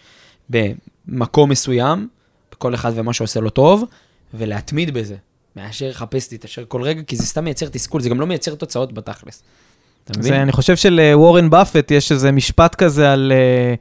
במקום 0.50 1.50
מסוים, 1.50 2.08
כל 2.60 2.76
אחד 2.76 2.92
ומה 2.96 3.14
שעושה 3.14 3.40
לו 3.40 3.50
טוב, 3.50 3.84
ולהתמיד 4.34 4.94
בזה, 4.94 5.16
מאשר 5.56 5.90
לחפש 5.90 6.32
להתעשר 6.32 6.64
כל 6.68 6.82
רגע, 6.82 7.02
כי 7.04 7.16
זה 7.16 7.26
סתם 7.26 7.44
מייצר 7.44 7.68
תסכול, 7.70 8.02
זה 8.02 8.10
גם 8.10 8.20
לא 8.20 8.28
מייצר 8.28 8.56
תוצאות 8.56 8.94
בתכלס. 8.94 9.44
אתה 10.04 10.20
מבין? 10.20 10.34
זה, 10.34 10.42
אני 10.42 10.52
חושב 10.52 10.76
שלוורן 10.76 11.50
באפט 11.50 11.92
יש 11.92 12.12
איזה 12.12 12.32
משפט 12.32 12.76
כזה 12.76 13.12
על... 13.12 13.32
מ- 13.32 13.76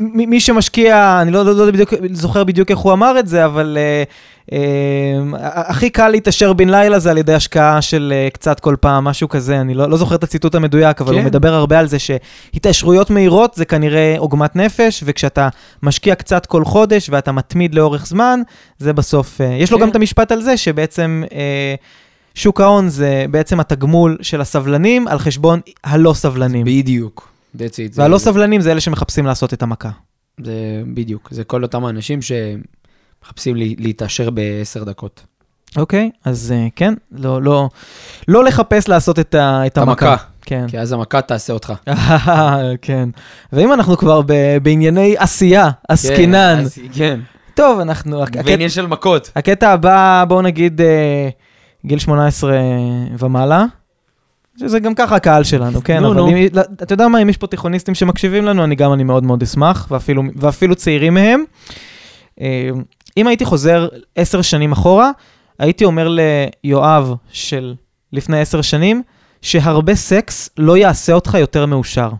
מי 0.00 0.40
שמשקיע, 0.40 1.18
אני 1.22 1.30
לא, 1.30 1.44
לא, 1.44 1.54
לא 1.54 1.70
בדיוק, 1.70 1.94
זוכר 2.12 2.44
בדיוק 2.44 2.70
איך 2.70 2.78
הוא 2.78 2.92
אמר 2.92 3.18
את 3.18 3.28
זה, 3.28 3.44
אבל 3.44 3.78
אה, 3.80 4.02
אה, 4.52 5.18
הכי 5.42 5.90
קל 5.90 6.08
להתעשר 6.08 6.52
בן 6.52 6.68
לילה 6.68 6.98
זה 6.98 7.10
על 7.10 7.18
ידי 7.18 7.34
השקעה 7.34 7.82
של 7.82 8.12
אה, 8.16 8.28
קצת 8.30 8.60
כל 8.60 8.76
פעם, 8.80 9.04
משהו 9.04 9.28
כזה, 9.28 9.60
אני 9.60 9.74
לא, 9.74 9.90
לא 9.90 9.96
זוכר 9.96 10.14
את 10.14 10.24
הציטוט 10.24 10.54
המדויק, 10.54 11.00
אבל 11.00 11.12
כן. 11.12 11.18
הוא 11.18 11.26
מדבר 11.26 11.54
הרבה 11.54 11.78
על 11.78 11.86
זה 11.86 11.98
שהתעשרויות 11.98 13.10
מהירות 13.10 13.54
זה 13.54 13.64
כנראה 13.64 14.14
עוגמת 14.18 14.56
נפש, 14.56 15.02
וכשאתה 15.06 15.48
משקיע 15.82 16.14
קצת 16.14 16.46
כל 16.46 16.64
חודש 16.64 17.10
ואתה 17.10 17.32
מתמיד 17.32 17.74
לאורך 17.74 18.06
זמן, 18.06 18.40
זה 18.78 18.92
בסוף, 18.92 19.40
אה, 19.40 19.46
יש 19.46 19.72
לו 19.72 19.78
כן. 19.78 19.82
גם 19.82 19.90
את 19.90 19.96
המשפט 19.96 20.32
על 20.32 20.42
זה 20.42 20.56
שבעצם... 20.56 21.22
אה, 21.32 21.74
שוק 22.34 22.60
ההון 22.60 22.88
זה 22.88 23.24
בעצם 23.30 23.60
התגמול 23.60 24.18
של 24.22 24.40
הסבלנים 24.40 25.08
על 25.08 25.18
חשבון 25.18 25.60
הלא 25.84 26.14
סבלנים. 26.14 26.64
בדיוק. 26.66 27.29
That's 27.56 27.58
it. 27.58 27.92
זה- 27.92 28.02
והלא 28.02 28.18
סבלנים 28.18 28.60
זה 28.60 28.72
אלה 28.72 28.80
שמחפשים 28.80 29.26
לעשות 29.26 29.54
את 29.54 29.62
המכה. 29.62 29.90
זה 30.44 30.52
בדיוק, 30.94 31.28
זה 31.32 31.44
כל 31.44 31.62
אותם 31.62 31.84
האנשים 31.84 32.18
מחפשים 33.24 33.56
לי- 33.56 33.74
להתעשר 33.78 34.30
בעשר 34.30 34.84
דקות. 34.84 35.24
אוקיי, 35.76 36.10
אז 36.24 36.52
אה, 36.56 36.66
כן, 36.76 36.94
לא, 37.12 37.42
לא, 37.42 37.68
לא 38.28 38.44
לחפש 38.44 38.88
לעשות 38.88 39.18
את, 39.18 39.34
ה, 39.34 39.66
את 39.66 39.78
המכה. 39.78 40.08
המכה. 40.10 40.24
כן. 40.42 40.64
כי 40.68 40.78
אז 40.78 40.92
המכה 40.92 41.20
תעשה 41.20 41.52
אותך. 41.52 41.72
כן. 42.82 43.08
ואם 43.52 43.72
אנחנו 43.72 43.96
כבר 43.96 44.22
ב, 44.26 44.32
בענייני 44.62 45.14
עשייה, 45.18 45.70
עסקינן, 45.88 46.56
כן, 46.58 46.64
אז- 46.64 46.78
כן. 46.94 47.20
טוב, 47.54 47.80
אנחנו... 47.80 48.22
הקטע, 48.22 48.40
ועניין 48.46 48.70
של 48.70 48.86
מכות. 48.86 49.30
הקטע 49.36 49.70
הבא, 49.70 50.24
בואו 50.28 50.42
נגיד 50.42 50.80
אה, 50.80 51.28
גיל 51.86 51.98
18 51.98 52.52
ומעלה. 53.18 53.64
שזה 54.60 54.80
גם 54.80 54.94
ככה 54.94 55.16
הקהל 55.16 55.44
שלנו, 55.44 55.84
כן? 55.84 56.00
נו, 56.00 56.08
אבל 56.08 56.16
נו. 56.16 56.28
אם, 56.28 56.46
לא, 56.52 56.62
אתה 56.82 56.92
יודע 56.92 57.08
מה, 57.08 57.22
אם 57.22 57.28
יש 57.28 57.36
פה 57.36 57.46
תיכוניסטים 57.46 57.94
שמקשיבים 57.94 58.44
לנו, 58.44 58.64
אני 58.64 58.74
גם 58.74 58.92
אני 58.92 59.04
מאוד 59.04 59.24
מאוד 59.24 59.42
אשמח, 59.42 59.86
ואפילו, 59.90 60.22
ואפילו 60.36 60.74
צעירים 60.74 61.14
מהם. 61.14 61.44
אה, 62.40 62.70
אם 63.16 63.26
הייתי 63.26 63.44
חוזר 63.44 63.88
עשר 64.16 64.42
שנים 64.42 64.72
אחורה, 64.72 65.10
הייתי 65.58 65.84
אומר 65.84 66.08
ליואב 66.64 67.14
של 67.30 67.74
לפני 68.12 68.40
עשר 68.40 68.62
שנים, 68.62 69.02
שהרבה 69.42 69.94
סקס 69.94 70.50
לא 70.58 70.76
יעשה 70.76 71.12
אותך 71.12 71.36
יותר 71.40 71.66
מאושר. 71.66 72.10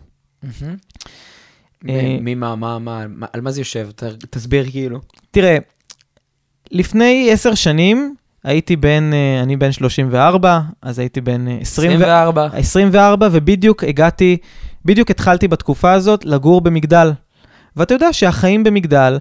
אה, 1.89 2.17
מי, 2.21 2.35
מה, 2.35 2.55
מה, 2.55 2.79
מה, 2.79 3.05
על 3.33 3.41
מה 3.41 3.51
זה 3.51 3.61
יושב? 3.61 3.89
תסביר 4.29 4.71
כאילו. 4.71 4.99
תראה, 5.31 5.57
לפני 6.71 7.29
עשר 7.31 7.55
שנים 7.55 8.15
הייתי 8.43 8.75
בן, 8.75 9.13
אה, 9.13 9.43
אני 9.43 9.57
בן 9.57 9.71
34, 9.71 10.59
אז 10.81 10.99
הייתי 10.99 11.21
בן 11.21 11.47
אה, 11.47 11.57
20, 11.61 11.91
24. 11.91 12.47
24, 12.53 13.27
ובדיוק 13.31 13.83
הגעתי, 13.83 14.37
בדיוק 14.85 15.11
התחלתי 15.11 15.47
בתקופה 15.47 15.91
הזאת 15.91 16.25
לגור 16.25 16.61
במגדל. 16.61 17.11
ואתה 17.75 17.93
יודע 17.93 18.13
שהחיים 18.13 18.63
במגדל, 18.63 19.17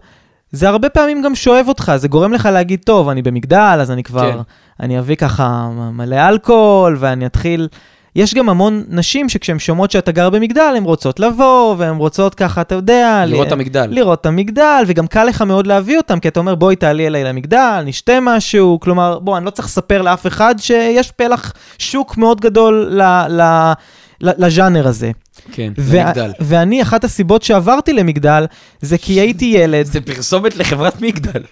זה 0.51 0.69
הרבה 0.69 0.89
פעמים 0.89 1.23
גם 1.23 1.35
שואב 1.35 1.65
אותך, 1.69 1.93
זה 1.97 2.09
גורם 2.09 2.33
לך 2.33 2.49
להגיד, 2.53 2.81
טוב, 2.85 3.09
אני 3.09 3.23
במגדל, 3.23 3.79
אז 3.81 3.91
אני 3.91 4.03
כבר, 4.03 4.33
כן. 4.33 4.39
אני 4.81 4.99
אביא 4.99 5.17
ככה 5.17 5.69
מלא 5.93 6.29
אלכוהול, 6.29 6.97
ואני 7.01 7.27
אתחיל... 7.27 7.69
יש 8.17 8.35
גם 8.35 8.49
המון 8.49 8.85
נשים 8.89 9.29
שכשהן 9.29 9.59
שומעות 9.59 9.91
שאתה 9.91 10.13
גר 10.13 10.31
במגדל, 10.31 10.75
הן 10.77 10.85
רוצות 10.85 11.21
לבוא, 11.21 11.75
והן 11.79 11.97
רוצות 11.97 12.35
ככה, 12.35 12.61
אתה 12.61 12.75
יודע... 12.75 13.25
לראות 13.27 13.45
ל- 13.45 13.49
את 13.49 13.53
המגדל. 13.53 13.87
לראות 13.91 14.21
את 14.21 14.27
המגדל, 14.27 14.85
וגם 14.87 15.07
קל 15.07 15.25
לך 15.25 15.43
מאוד 15.43 15.67
להביא 15.67 15.97
אותם, 15.97 16.21
כי 16.21 16.29
אתה 16.29 16.41
אומר, 16.41 16.55
בואי 16.55 16.77
תעלי 16.77 17.07
אליי 17.07 17.25
למגדל, 17.25 17.83
נשתה 17.85 18.19
משהו, 18.23 18.79
כלומר, 18.81 19.19
בוא, 19.19 19.37
אני 19.37 19.45
לא 19.45 19.51
צריך 19.51 19.69
לספר 19.69 20.03
לאף 20.03 20.27
אחד 20.27 20.55
שיש 20.59 21.11
פלח 21.11 21.53
שוק 21.79 22.17
מאוד 22.17 22.41
גדול 22.41 22.89
ל- 23.03 23.03
ל- 23.29 23.73
לז'אנר 24.21 24.89
הזה. 24.89 25.11
כן, 25.53 25.73
ו- 25.79 25.97
למגדל. 25.97 26.31
ואני, 26.41 26.83
אחת 26.83 27.05
הסיבות 27.05 27.43
שעברתי 27.43 27.93
למגדל, 27.93 28.45
זה 28.81 28.99
כי 28.99 29.13
הייתי 29.21 29.45
ילד, 29.45 29.87
זה 29.87 30.01
פרסומת 30.01 30.57
לחברת 30.57 31.01
מגדל. 31.03 31.43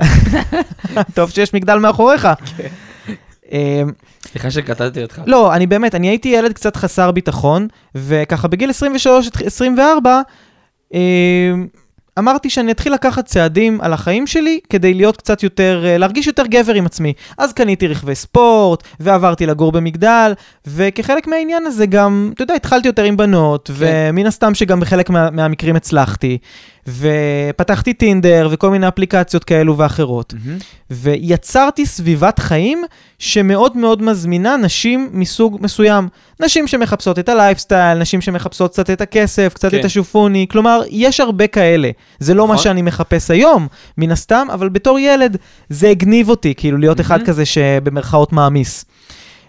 טוב 1.14 1.30
שיש 1.30 1.54
מגדל 1.54 1.76
מאחוריך. 1.78 2.28
כן. 4.22 4.28
סליחה 4.28 4.50
שקטעתי 4.50 5.02
אותך. 5.02 5.20
לא, 5.26 5.54
אני 5.54 5.66
באמת, 5.66 5.94
אני 5.94 6.08
הייתי 6.08 6.28
ילד 6.28 6.52
קצת 6.52 6.76
חסר 6.76 7.10
ביטחון, 7.10 7.68
וככה 7.94 8.48
בגיל 8.48 8.70
23-24, 10.92 10.94
אמרתי 12.18 12.50
שאני 12.50 12.72
אתחיל 12.72 12.94
לקחת 12.94 13.26
צעדים 13.26 13.80
על 13.80 13.92
החיים 13.92 14.26
שלי 14.26 14.60
כדי 14.70 14.94
להיות 14.94 15.16
קצת 15.16 15.42
יותר, 15.42 15.82
אה, 15.86 15.98
להרגיש 15.98 16.26
יותר 16.26 16.46
גבר 16.46 16.74
עם 16.74 16.86
עצמי. 16.86 17.12
אז 17.38 17.52
קניתי 17.52 17.86
רכבי 17.86 18.14
ספורט, 18.14 18.82
ועברתי 19.00 19.46
לגור 19.46 19.72
במגדל, 19.72 20.32
וכחלק 20.66 21.26
מהעניין 21.26 21.66
הזה 21.66 21.86
גם, 21.86 22.30
אתה 22.34 22.42
יודע, 22.42 22.54
התחלתי 22.54 22.88
יותר 22.88 23.02
עם 23.02 23.16
בנות, 23.16 23.70
ומן 23.74 24.26
הסתם 24.26 24.54
שגם 24.54 24.80
בחלק 24.80 25.10
מה, 25.10 25.30
מהמקרים 25.30 25.76
הצלחתי, 25.76 26.38
ופתחתי 26.88 27.94
טינדר 27.94 28.48
וכל 28.50 28.70
מיני 28.70 28.88
אפליקציות 28.88 29.44
כאלו 29.44 29.78
ואחרות. 29.78 30.34
מהמם. 30.44 30.58
ויצרתי 30.90 31.86
סביבת 31.86 32.38
חיים 32.38 32.84
שמאוד 33.18 33.76
מאוד 33.76 34.02
מזמינה 34.02 34.56
נשים 34.56 35.10
מסוג 35.12 35.58
מסוים. 35.60 36.08
נשים 36.40 36.66
שמחפשות 36.66 37.18
את 37.18 37.28
הלייפסטייל, 37.28 37.98
נשים 37.98 38.20
שמחפשות 38.20 38.72
קצת 38.72 38.90
את 38.90 39.00
הכסף, 39.00 39.52
קצת 39.54 39.70
כן. 39.70 39.80
את 39.80 39.84
השופוני, 39.84 40.46
כלומר, 40.50 40.82
יש 40.90 41.20
הרבה 41.20 41.46
כאלה. 41.46 41.90
זה 42.18 42.34
לא 42.34 42.46
מה 42.48 42.54
נכון. 42.54 42.64
שאני 42.64 42.82
מחפש 42.82 43.30
היום, 43.30 43.66
מן 43.98 44.10
הסתם, 44.10 44.46
אבל 44.52 44.68
בתור 44.68 44.98
ילד 44.98 45.36
זה 45.68 45.88
הגניב 45.88 46.28
אותי, 46.28 46.54
כאילו 46.56 46.78
להיות 46.78 47.00
אחד 47.00 47.16
מהמם. 47.16 47.26
כזה 47.26 47.44
שבמרכאות 47.44 48.32
מעמיס. 48.32 48.84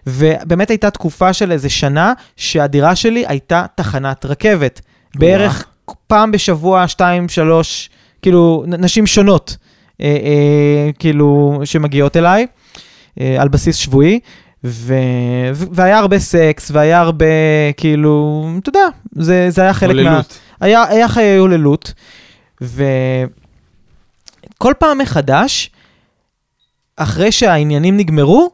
ובאמת 0.08 0.70
הייתה 0.70 0.90
תקופה 0.90 1.34
של 1.34 1.52
איזה 1.52 1.70
שנה 1.70 2.14
שהדירה 2.38 2.96
שלי 2.96 3.24
הייתה 3.28 3.66
תחנת 3.76 4.26
רכבת. 4.26 4.82
בערך 5.16 5.66
פעם 6.08 6.32
בשבוע, 6.32 6.88
שתיים, 6.88 7.30
שלוש, 7.30 7.90
כאילו, 8.22 8.64
נשים 8.68 9.08
שונות, 9.08 9.58
אה, 10.02 10.08
אה, 10.08 10.90
כאילו, 11.00 11.62
שמגיעות 11.64 12.18
אליי, 12.18 12.48
אה, 13.20 13.42
על 13.42 13.48
בסיס 13.48 13.76
שבועי, 13.76 14.20
ו... 14.64 14.94
והיה 15.54 16.00
הרבה 16.00 16.20
סקס, 16.20 16.72
והיה 16.72 17.00
הרבה, 17.00 17.26
כאילו, 17.78 18.46
אתה 18.60 18.70
יודע, 18.70 18.86
זה, 19.16 19.50
זה 19.50 19.62
היה 19.62 19.74
חלק 19.74 19.96
מה... 19.96 20.02
הוללות. 20.02 20.40
היה, 20.62 20.84
היה 20.84 21.08
חיי 21.08 21.38
הוללות, 21.38 21.94
וכל 22.62 22.84
פעם 24.80 24.98
מחדש, 24.98 25.70
אחרי 26.96 27.32
שהעניינים 27.32 27.98
נגמרו, 27.98 28.52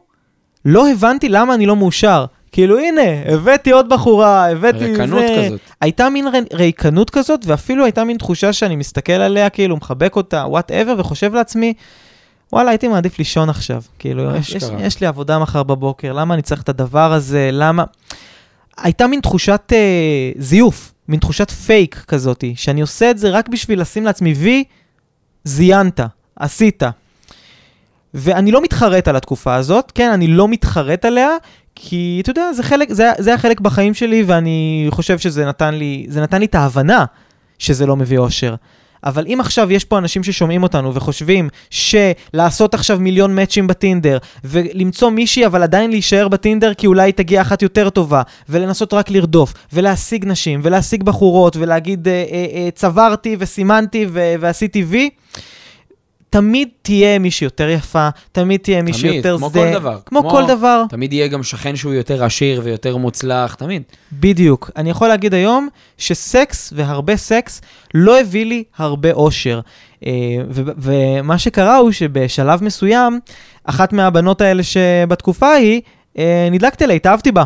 לא 0.64 0.90
הבנתי 0.90 1.28
למה 1.28 1.54
אני 1.54 1.66
לא 1.66 1.76
מאושר. 1.76 2.24
כאילו, 2.52 2.78
הנה, 2.78 3.02
הבאתי 3.26 3.70
עוד 3.70 3.88
בחורה, 3.88 4.50
הבאתי 4.50 4.78
ריקנות 4.78 5.22
זה. 5.28 5.44
כזאת. 5.46 5.60
הייתה 5.80 6.10
מין 6.10 6.26
ריקנות 6.52 7.10
כזאת, 7.10 7.40
ואפילו 7.46 7.84
הייתה 7.84 8.04
מין 8.04 8.16
תחושה 8.16 8.52
שאני 8.52 8.76
מסתכל 8.76 9.12
עליה, 9.12 9.50
כאילו, 9.50 9.76
מחבק 9.76 10.16
אותה, 10.16 10.44
whatever, 10.46 10.94
וחושב 10.98 11.34
לעצמי, 11.34 11.74
וואלה, 12.52 12.70
הייתי 12.70 12.88
מעדיף 12.88 13.18
לישון 13.18 13.50
עכשיו. 13.50 13.82
כאילו, 13.98 14.36
יש, 14.36 14.54
יש. 14.54 14.64
יש 14.78 15.00
לי 15.00 15.06
עבודה 15.06 15.38
מחר 15.38 15.62
בבוקר, 15.62 16.12
למה 16.12 16.34
אני 16.34 16.42
צריך 16.42 16.62
את 16.62 16.68
הדבר 16.68 17.12
הזה, 17.12 17.50
למה... 17.52 17.84
הייתה 18.78 19.06
מין 19.06 19.20
תחושת 19.20 19.72
אה, 19.72 20.30
זיוף, 20.38 20.92
מין 21.08 21.20
תחושת 21.20 21.50
פייק 21.50 22.04
כזאתי, 22.08 22.54
שאני 22.56 22.80
עושה 22.80 23.10
את 23.10 23.18
זה 23.18 23.30
רק 23.30 23.48
בשביל 23.48 23.80
לשים 23.80 24.04
לעצמי 24.04 24.32
וי, 24.32 24.64
זיינת, 25.44 26.00
עשית. 26.36 26.82
ואני 28.14 28.50
לא 28.50 28.62
מתחרט 28.62 29.08
על 29.08 29.16
התקופה 29.16 29.54
הזאת, 29.54 29.92
כן, 29.94 30.10
אני 30.10 30.26
לא 30.26 30.48
מתחרט 30.48 31.04
עליה, 31.04 31.30
כי 31.80 32.20
אתה 32.22 32.30
יודע, 32.30 32.52
זה 32.52 32.62
חלק, 32.62 32.92
זה, 32.92 33.10
זה 33.18 33.30
היה 33.30 33.38
חלק 33.38 33.60
בחיים 33.60 33.94
שלי, 33.94 34.22
ואני 34.26 34.86
חושב 34.90 35.18
שזה 35.18 35.46
נתן 35.46 35.74
לי, 35.74 36.06
זה 36.08 36.20
נתן 36.20 36.40
לי 36.40 36.46
את 36.46 36.54
ההבנה 36.54 37.04
שזה 37.58 37.86
לא 37.86 37.96
מביא 37.96 38.18
אושר. 38.18 38.54
אבל 39.04 39.24
אם 39.26 39.38
עכשיו 39.40 39.72
יש 39.72 39.84
פה 39.84 39.98
אנשים 39.98 40.24
ששומעים 40.24 40.62
אותנו 40.62 40.94
וחושבים 40.94 41.48
שלעשות 41.70 42.74
עכשיו 42.74 42.98
מיליון 43.00 43.34
מאצ'ים 43.34 43.66
בטינדר, 43.66 44.18
ולמצוא 44.44 45.10
מישהי 45.10 45.46
אבל 45.46 45.62
עדיין 45.62 45.90
להישאר 45.90 46.28
בטינדר 46.28 46.74
כי 46.74 46.86
אולי 46.86 47.12
תגיע 47.12 47.42
אחת 47.42 47.62
יותר 47.62 47.90
טובה, 47.90 48.22
ולנסות 48.48 48.94
רק 48.94 49.10
לרדוף, 49.10 49.54
ולהשיג 49.72 50.24
נשים, 50.26 50.60
ולהשיג 50.62 51.02
בחורות, 51.02 51.56
ולהגיד 51.56 52.08
אה, 52.08 52.12
אה, 52.12 52.46
אה, 52.54 52.68
צברתי 52.74 53.36
וסימנתי 53.38 54.06
ועשיתי 54.12 54.84
וי, 54.84 55.10
תמיד 56.30 56.68
תהיה 56.82 57.18
מישהי 57.18 57.44
יותר 57.44 57.68
יפה, 57.68 58.08
תמיד 58.32 58.60
תהיה 58.60 58.82
מישהי 58.82 59.02
תמיד, 59.08 59.14
יותר 59.14 59.36
כמו 59.38 59.50
זה. 59.50 59.58
כל 59.72 59.78
דבר. 59.78 59.98
כמו 60.06 60.20
כמו- 60.20 60.30
כל 60.30 60.46
דבר. 60.48 60.82
תמיד 60.88 61.12
יהיה 61.12 61.26
גם 61.28 61.42
שכן 61.42 61.76
שהוא 61.76 61.92
יותר 61.94 62.24
עשיר 62.24 62.60
ויותר 62.64 62.96
מוצלח, 62.96 63.54
תמיד. 63.54 63.82
בדיוק. 64.12 64.70
אני 64.76 64.90
יכול 64.90 65.08
להגיד 65.08 65.34
היום 65.34 65.68
שסקס 65.98 66.72
והרבה 66.76 67.16
סקס 67.16 67.60
לא 67.94 68.20
הביא 68.20 68.46
לי 68.46 68.64
הרבה 68.78 69.12
אושר. 69.12 69.60
אה, 70.06 70.10
ומה 70.78 71.38
שקרה 71.38 71.76
הוא 71.76 71.90
שבשלב 71.92 72.64
מסוים, 72.64 73.20
אחת 73.64 73.92
מהבנות 73.92 74.40
האלה 74.40 74.62
שבתקופה 74.62 75.46
ההיא, 75.46 75.80
אה, 76.18 76.48
נדלקתי 76.50 76.84
עליה, 76.84 76.96
התאהבתי 76.96 77.32
בה. 77.32 77.44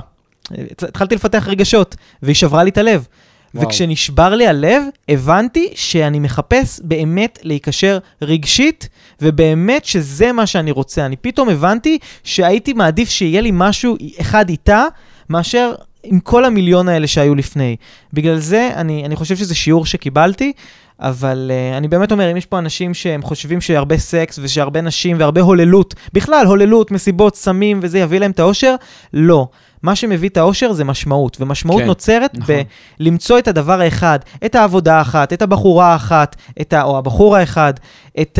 אה, 0.58 0.64
התחלתי 0.82 1.14
לפתח 1.14 1.48
רגשות, 1.48 1.96
והיא 2.22 2.34
שברה 2.34 2.64
לי 2.64 2.70
את 2.70 2.78
הלב. 2.78 3.06
וואו. 3.54 3.66
וכשנשבר 3.66 4.34
לי 4.34 4.46
הלב, 4.46 4.82
הבנתי 5.08 5.68
שאני 5.74 6.18
מחפש 6.18 6.80
באמת 6.84 7.38
להיקשר 7.42 7.98
רגשית, 8.22 8.88
ובאמת 9.22 9.84
שזה 9.84 10.32
מה 10.32 10.46
שאני 10.46 10.70
רוצה. 10.70 11.06
אני 11.06 11.16
פתאום 11.16 11.48
הבנתי 11.48 11.98
שהייתי 12.24 12.72
מעדיף 12.72 13.08
שיהיה 13.08 13.40
לי 13.40 13.50
משהו 13.52 13.96
אחד 14.20 14.48
איתה, 14.48 14.84
מאשר 15.30 15.74
עם 16.02 16.20
כל 16.20 16.44
המיליון 16.44 16.88
האלה 16.88 17.06
שהיו 17.06 17.34
לפני. 17.34 17.76
בגלל 18.12 18.38
זה 18.38 18.70
אני, 18.74 19.04
אני 19.04 19.16
חושב 19.16 19.36
שזה 19.36 19.54
שיעור 19.54 19.86
שקיבלתי, 19.86 20.52
אבל 21.00 21.50
uh, 21.50 21.76
אני 21.76 21.88
באמת 21.88 22.12
אומר, 22.12 22.32
אם 22.32 22.36
יש 22.36 22.46
פה 22.46 22.58
אנשים 22.58 22.94
שהם 22.94 23.22
חושבים 23.22 23.60
שהרבה 23.60 23.98
סקס 23.98 24.38
ושהרבה 24.42 24.80
נשים 24.80 25.16
והרבה 25.20 25.40
הוללות, 25.40 25.94
בכלל 26.12 26.46
הוללות, 26.46 26.90
מסיבות, 26.90 27.36
סמים 27.36 27.80
וזה 27.82 27.98
יביא 27.98 28.18
להם 28.18 28.30
את 28.30 28.40
האושר, 28.40 28.74
לא. 29.12 29.48
מה 29.82 29.96
שמביא 29.96 30.28
את 30.28 30.36
האושר 30.36 30.72
זה 30.72 30.84
משמעות, 30.84 31.36
ומשמעות 31.40 31.80
כן, 31.80 31.86
נוצרת 31.86 32.34
נכון. 32.34 32.54
בלמצוא 33.00 33.38
את 33.38 33.48
הדבר 33.48 33.80
האחד, 33.80 34.18
את 34.44 34.54
העבודה 34.54 34.98
האחת, 34.98 35.32
את 35.32 35.42
הבחורה 35.42 35.92
האחת, 35.92 36.36
את 36.60 36.72
ה, 36.72 36.82
או 36.82 36.98
הבחור 36.98 37.36
האחד, 37.36 37.74
את 38.20 38.38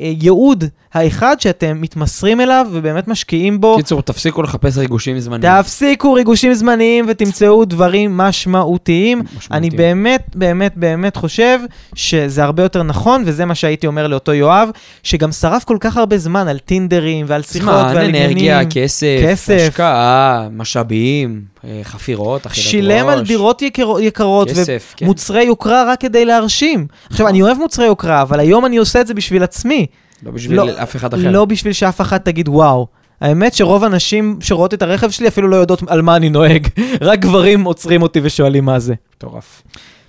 הייעוד 0.00 0.64
האחד 0.94 1.40
שאתם 1.40 1.80
מתמסרים 1.80 2.40
אליו 2.40 2.66
ובאמת 2.72 3.08
משקיעים 3.08 3.60
בו. 3.60 3.76
קיצור, 3.76 4.02
תפסיקו 4.02 4.42
לחפש 4.42 4.78
ריגושים 4.78 5.20
זמניים. 5.20 5.62
תפסיקו 5.62 6.12
ריגושים 6.12 6.54
זמניים 6.54 7.04
ותמצאו 7.08 7.64
דברים 7.64 8.16
משמעותיים. 8.16 9.18
משמעותיים. 9.18 9.52
אני 9.52 9.70
באמת, 9.70 10.26
באמת, 10.34 10.72
באמת 10.76 11.16
חושב 11.16 11.58
שזה 11.94 12.44
הרבה 12.44 12.62
יותר 12.62 12.82
נכון, 12.82 13.22
וזה 13.26 13.44
מה 13.44 13.54
שהייתי 13.54 13.86
אומר 13.86 14.06
לאותו 14.06 14.34
יואב, 14.34 14.70
שגם 15.02 15.32
שרף 15.32 15.64
כל 15.64 15.76
כך 15.80 15.96
הרבה 15.96 16.18
זמן 16.18 16.48
על 16.48 16.58
טינדרים 16.58 17.26
ועל 17.28 17.42
שיחות 17.42 17.74
זמן, 17.74 17.92
ועל 17.94 18.06
עניינים. 18.06 18.28
אנרגיה, 18.28 18.60
כסף, 18.70 19.20
כסף. 19.24 19.58
השקעה, 19.60 20.48
משאבים, 20.52 21.42
אה, 21.64 21.80
חפירות, 21.82 22.46
אכילת 22.46 22.64
ראש. 22.64 22.70
שילם 22.70 23.08
על 23.08 23.24
דירות 23.24 23.62
יקר, 23.62 24.00
יקרות 24.00 24.50
כסף, 24.50 24.94
כן. 24.96 25.06
ומוצרי 25.06 25.44
יוקרה 25.44 25.84
רק 25.86 26.00
כדי 26.00 26.24
להרשים. 26.24 26.86
עכשיו. 27.10 27.28
אני 27.28 27.42
אוהב 27.42 27.58
מוצרי 27.58 27.86
יוקרה, 27.86 28.22
אבל 28.22 28.40
היום 28.40 28.66
אני 28.66 28.76
עושה 28.76 29.00
את 29.00 29.06
זה 29.06 29.14
בשביל 29.14 29.42
עצמי. 29.42 29.86
לא 30.22 30.30
בשביל 30.30 30.56
לא- 30.56 30.82
אף 30.82 30.96
אחד 30.96 31.14
אחר. 31.14 31.30
לא 31.30 31.44
בשביל 31.44 31.72
שאף 31.72 32.00
אחת 32.00 32.24
תגיד 32.24 32.48
וואו. 32.48 32.86
האמת 33.20 33.54
שרוב 33.54 33.84
הנשים 33.84 34.38
שרואות 34.40 34.74
את 34.74 34.82
הרכב 34.82 35.10
שלי 35.10 35.28
אפילו 35.28 35.48
לא 35.48 35.56
יודעות 35.56 35.82
על 35.86 36.02
מה 36.02 36.16
אני 36.16 36.30
נוהג. 36.30 36.68
רק 37.00 37.18
גברים 37.18 37.64
עוצרים 37.64 38.02
אותי 38.02 38.20
ושואלים 38.22 38.64
מה 38.64 38.78
זה. 38.78 38.94
מטורף. 39.16 39.62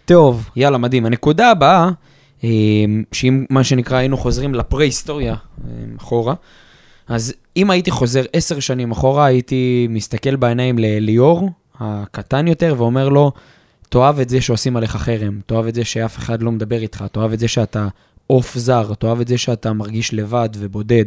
טוב, 0.05 0.50
יאללה, 0.55 0.77
מדהים. 0.77 1.05
הנקודה 1.05 1.51
הבאה, 1.51 1.89
אה, 2.43 2.50
שאם 3.12 3.46
מה 3.50 3.63
שנקרא 3.63 3.98
היינו 3.98 4.17
חוזרים 4.17 4.55
לפרה-היסטוריה 4.55 5.34
אה, 5.34 5.70
אחורה, 5.98 6.34
אז 7.08 7.34
אם 7.58 7.70
הייתי 7.70 7.91
חוזר 7.91 8.24
עשר 8.34 8.60
שנים 8.60 8.91
אחורה, 8.91 9.25
הייתי 9.25 9.88
מסתכל 9.89 10.36
בעיניים 10.36 10.79
לליאור, 10.79 11.50
הקטן 11.79 12.48
יותר, 12.48 12.75
ואומר 12.77 13.10
לו, 13.10 13.32
תאהב 13.89 14.20
את 14.20 14.29
זה 14.29 14.41
שעושים 14.41 14.77
עליך 14.77 14.96
חרם, 14.96 15.39
תאהב 15.46 15.67
את 15.67 15.75
זה 15.75 15.86
שאף 15.86 16.17
אחד 16.17 16.41
לא 16.41 16.51
מדבר 16.51 16.82
איתך, 16.82 17.03
תאהב 17.12 17.34
את 17.34 17.39
זה 17.39 17.48
שאתה 17.48 17.88
עוף 18.27 18.57
זר, 18.57 18.93
תאהב 18.93 19.19
את 19.19 19.27
זה 19.27 19.37
שאתה 19.37 19.73
מרגיש 19.73 20.13
לבד 20.13 20.49
ובודד 20.57 21.05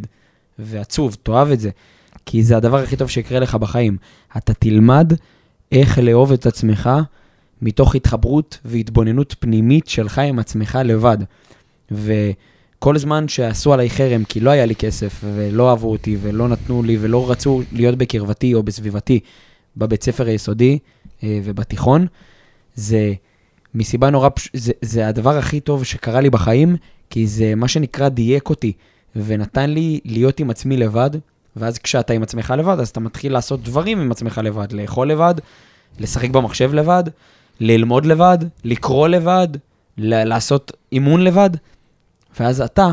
ועצוב, 0.58 1.16
תאהב 1.22 1.50
את 1.50 1.60
זה. 1.60 1.70
כי 2.26 2.42
זה 2.42 2.56
הדבר 2.56 2.78
הכי 2.78 2.96
טוב 2.96 3.08
שיקרה 3.08 3.40
לך 3.40 3.54
בחיים. 3.54 3.96
אתה 4.36 4.54
תלמד 4.54 5.12
איך 5.72 5.98
לאהוב 5.98 6.32
את 6.32 6.46
עצמך 6.46 6.90
מתוך 7.62 7.94
התחברות 7.94 8.58
והתבוננות 8.64 9.34
פנימית 9.38 9.88
שלך 9.88 10.18
עם 10.18 10.38
עצמך 10.38 10.78
לבד. 10.84 11.18
וכל 11.90 12.98
זמן 12.98 13.28
שעשו 13.28 13.72
עליי 13.72 13.90
חרם 13.90 14.24
כי 14.24 14.40
לא 14.40 14.50
היה 14.50 14.66
לי 14.66 14.74
כסף 14.74 15.20
ולא 15.34 15.70
אהבו 15.70 15.90
אותי 15.90 16.16
ולא 16.20 16.48
נתנו 16.48 16.82
לי 16.82 16.98
ולא 17.00 17.30
רצו 17.30 17.62
להיות 17.72 17.98
בקרבתי 17.98 18.54
או 18.54 18.62
בסביבתי 18.62 19.20
בבית 19.76 20.02
ספר 20.02 20.26
היסודי 20.26 20.78
אה, 21.22 21.40
ובתיכון, 21.44 22.06
זה 22.74 23.12
מסיבה 23.74 24.10
נורא 24.10 24.28
פש... 24.34 24.48
זה, 24.52 24.72
זה 24.82 25.08
הדבר 25.08 25.38
הכי 25.38 25.60
טוב 25.60 25.84
שקרה 25.84 26.20
לי 26.20 26.30
בחיים, 26.30 26.76
כי 27.10 27.26
זה 27.26 27.54
מה 27.54 27.68
שנקרא 27.68 28.08
דייק 28.08 28.50
אותי, 28.50 28.72
ונתן 29.16 29.70
לי 29.70 30.00
להיות 30.04 30.40
עם 30.40 30.50
עצמי 30.50 30.76
לבד, 30.76 31.10
ואז 31.56 31.78
כשאתה 31.78 32.12
עם 32.12 32.22
עצמך 32.22 32.54
לבד, 32.58 32.76
אז 32.80 32.88
אתה 32.88 33.00
מתחיל 33.00 33.32
לעשות 33.32 33.62
דברים 33.62 34.00
עם 34.00 34.12
עצמך 34.12 34.40
לבד, 34.44 34.72
לאכול 34.72 35.10
לבד, 35.10 35.34
לשחק 35.98 36.30
במחשב 36.30 36.74
לבד, 36.74 37.04
ללמוד 37.60 38.06
לבד, 38.06 38.38
לקרוא 38.64 39.08
לבד, 39.08 39.48
לעשות 39.98 40.72
אימון 40.92 41.24
לבד, 41.24 41.50
ואז 42.40 42.60
אתה 42.60 42.90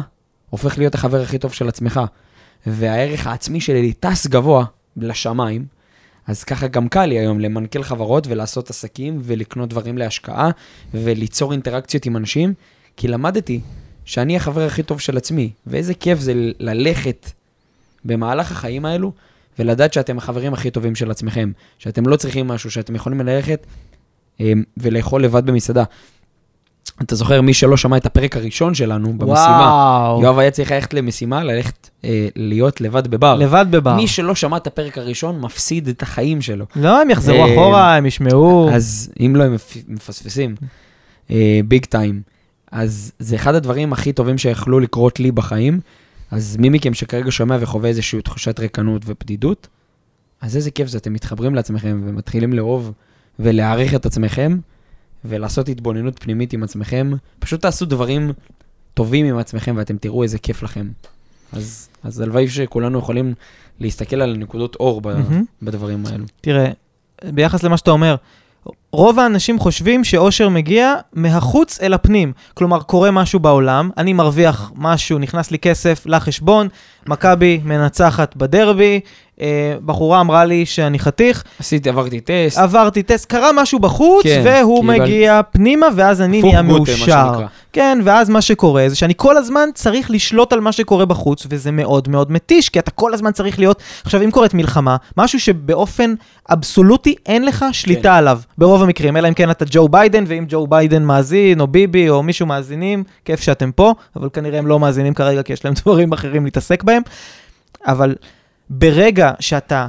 הופך 0.50 0.78
להיות 0.78 0.96
החבר 0.96 1.22
הכי 1.22 1.38
טוב 1.38 1.54
של 1.54 1.68
עצמך. 1.68 2.02
והערך 2.68 3.28
העצמי 3.28 3.62
שלי 3.62 3.94
טס 3.94 4.28
גבוה 4.28 4.66
לשמיים, 4.98 5.66
אז 6.28 6.44
ככה 6.44 6.68
גם 6.68 6.90
קל 6.90 7.06
לי 7.06 7.20
היום 7.20 7.40
למנכ"ל 7.40 7.84
חברות 7.84 8.28
ולעשות 8.28 8.70
עסקים 8.70 9.20
ולקנות 9.22 9.70
דברים 9.70 9.98
להשקעה 9.98 10.50
וליצור 10.94 11.52
אינטראקציות 11.52 12.06
עם 12.06 12.18
אנשים, 12.18 12.54
כי 12.98 13.08
למדתי 13.08 13.62
שאני 14.06 14.36
החבר 14.36 14.62
הכי 14.66 14.84
טוב 14.84 15.00
של 15.00 15.18
עצמי, 15.18 15.50
ואיזה 15.68 15.94
כיף 15.94 16.20
זה 16.20 16.34
ללכת 16.60 17.32
במהלך 18.06 18.52
החיים 18.52 18.86
האלו 18.86 19.12
ולדעת 19.60 19.94
שאתם 19.94 20.18
החברים 20.18 20.54
הכי 20.54 20.72
טובים 20.72 20.96
של 20.96 21.12
עצמכם, 21.12 21.52
שאתם 21.80 22.08
לא 22.08 22.16
צריכים 22.16 22.48
משהו, 22.48 22.72
שאתם 22.72 22.96
יכולים 22.96 23.22
ללכת 23.22 23.66
אמ, 24.40 24.64
ולאכול 24.78 25.24
לבד 25.24 25.46
במסעדה. 25.46 25.84
אתה 27.02 27.16
זוכר, 27.16 27.42
מי 27.42 27.54
שלא 27.54 27.78
שמע 27.78 27.98
את 27.98 28.06
הפרק 28.06 28.38
הראשון 28.38 28.74
שלנו 28.74 29.14
במשימה, 29.14 29.58
וואו. 30.08 30.22
יואב 30.22 30.40
היה 30.40 30.52
צריך 30.52 30.72
ללכת 30.72 30.94
למשימה, 30.94 31.44
ללכת 31.44 31.90
אה, 32.06 32.28
להיות 32.36 32.82
לבד 32.82 33.08
בבר. 33.08 33.36
לבד 33.36 33.66
בבר. 33.72 33.96
מי 33.96 34.08
שלא 34.08 34.36
שמע 34.36 34.58
את 34.58 34.68
הפרק 34.68 34.98
הראשון, 34.98 35.40
מפסיד 35.42 35.88
את 35.88 36.02
החיים 36.02 36.42
שלו. 36.42 36.66
לא, 36.76 37.02
הם 37.02 37.10
יחזרו 37.10 37.36
אה, 37.36 37.54
אחורה, 37.54 37.96
הם 37.96 38.06
ישמעו. 38.06 38.70
אז 38.74 39.12
אם 39.20 39.36
לא, 39.36 39.44
הם 39.44 39.54
מפ- 39.54 39.78
מפספסים. 39.88 40.56
ביג 41.66 41.86
טיים. 41.86 42.22
אז 42.74 43.12
זה 43.20 43.36
אחד 43.36 43.56
הדברים 43.56 43.94
הכי 43.94 44.14
טובים 44.14 44.38
שיכלו 44.38 44.80
לקרות 44.80 45.20
לי 45.20 45.32
בחיים. 45.32 45.80
אז 46.32 46.58
מי 46.58 46.70
מכם 46.70 46.94
שכרגע 46.94 47.32
שומע 47.32 47.58
וחווה 47.60 47.90
איזושהי 47.90 48.22
תחושת 48.22 48.60
ריקנות 48.60 49.02
ובדידות, 49.06 49.68
אז 50.42 50.56
איזה 50.56 50.72
כיף 50.72 50.88
זה, 50.88 50.98
אתם 50.98 51.14
מתחברים 51.14 51.56
לעצמכם 51.56 52.02
ומתחילים 52.06 52.54
לאהוב 52.54 52.92
ולהעריך 53.40 53.96
את 53.96 54.06
עצמכם, 54.06 54.60
ולעשות 55.26 55.70
התבוננות 55.70 56.20
פנימית 56.20 56.54
עם 56.54 56.64
עצמכם. 56.64 57.12
פשוט 57.40 57.62
תעשו 57.62 57.86
דברים 57.86 58.32
טובים 58.94 59.26
עם 59.26 59.38
עצמכם 59.38 59.74
ואתם 59.78 59.98
תראו 59.98 60.24
איזה 60.24 60.40
כיף 60.40 60.64
לכם. 60.64 60.90
אז, 61.52 61.90
אז 62.04 62.20
הלוואי 62.20 62.48
שכולנו 62.48 63.00
יכולים 63.00 63.34
להסתכל 63.80 64.22
על 64.22 64.38
נקודות 64.38 64.76
אור 64.76 65.02
ב, 65.02 65.08
מהמם. 65.08 65.44
בדברים 65.62 66.06
האלו. 66.06 66.26
תראה, 66.42 66.72
ביחס 67.24 67.64
למה 67.64 67.78
שאתה 67.78 67.92
אומר, 67.92 68.16
רוב 68.94 69.20
האנשים 69.20 69.60
חושבים 69.60 70.04
שאושר 70.04 70.50
מגיע 70.50 70.94
מהחוץ 71.14 71.80
אל 71.82 71.94
הפנים. 71.94 72.34
כלומר, 72.54 72.80
קורה 72.82 73.12
משהו 73.12 73.40
בעולם, 73.40 73.90
אני 73.98 74.14
מרוויח 74.14 74.72
משהו, 74.76 75.20
נכנס 75.20 75.52
לי 75.52 75.60
כסף 75.60 76.04
לחשבון, 76.06 76.68
מכבי 77.08 77.60
מנצחת 77.66 78.36
בדרבי, 78.36 79.00
אה, 79.42 79.76
בחורה 79.86 80.22
אמרה 80.22 80.46
לי 80.46 80.66
שאני 80.66 81.00
חתיך, 81.00 81.44
עשיתי, 81.60 81.90
עברתי 81.90 82.20
טסט. 82.20 82.58
עברתי 82.58 83.04
טסט, 83.04 83.26
קרה 83.26 83.50
משהו 83.56 83.80
בחוץ, 83.80 84.24
כן, 84.24 84.42
והוא 84.46 84.82
קיבל- 84.82 85.00
מגיע 85.02 85.42
פנימה, 85.52 85.86
ואז 85.96 86.22
אני 86.22 86.42
נהיה 86.42 86.62
מאושר. 86.62 87.32
כן, 87.74 88.00
ואז 88.04 88.30
מה 88.30 88.42
שקורה 88.42 88.86
זה 88.90 88.96
שאני 88.96 89.14
כל 89.18 89.38
הזמן 89.38 89.70
צריך 89.74 90.12
לשלוט 90.12 90.54
על 90.54 90.60
מה 90.60 90.72
שקורה 90.72 91.06
בחוץ, 91.06 91.48
וזה 91.50 91.72
מאוד 91.72 92.10
מאוד 92.10 92.32
מתיש, 92.32 92.70
כי 92.70 92.80
אתה 92.80 92.92
כל 92.92 93.14
הזמן 93.14 93.32
צריך 93.32 93.60
להיות... 93.60 93.82
עכשיו, 94.04 94.22
אם 94.24 94.32
קורית 94.32 94.54
מלחמה, 94.54 94.96
משהו 95.18 95.40
שבאופן 95.40 96.14
אבסולוטי 96.50 97.16
אין 97.26 97.46
לך 97.46 97.66
שליטה 97.72 98.02
כן. 98.02 98.10
עליו, 98.16 98.40
ברוב 98.58 98.83
המקרים, 98.84 99.18
אלא 99.18 99.28
אם 99.28 99.34
כן 99.34 99.52
אתה 99.52 99.66
ג'ו 99.70 99.90
ביידן, 99.90 100.24
ואם 100.28 100.46
ג'ו 100.50 100.68
ביידן 100.68 101.04
מאזין, 101.04 101.60
או 101.60 101.68
ביבי, 101.68 102.10
או 102.10 102.24
מישהו 102.24 102.46
מאזינים, 102.46 103.04
כיף 103.26 103.42
שאתם 103.42 103.72
פה, 103.72 103.94
אבל 104.16 104.30
כנראה 104.34 104.60
הם 104.60 104.68
לא 104.68 104.80
מאזינים 104.80 105.14
כרגע, 105.14 105.44
כי 105.44 105.54
יש 105.54 105.66
להם 105.66 105.74
דברים 105.84 106.14
אחרים 106.14 106.46
להתעסק 106.46 106.84
בהם. 106.84 107.02
אבל 107.88 108.16
ברגע 108.70 109.32
שאתה 109.40 109.88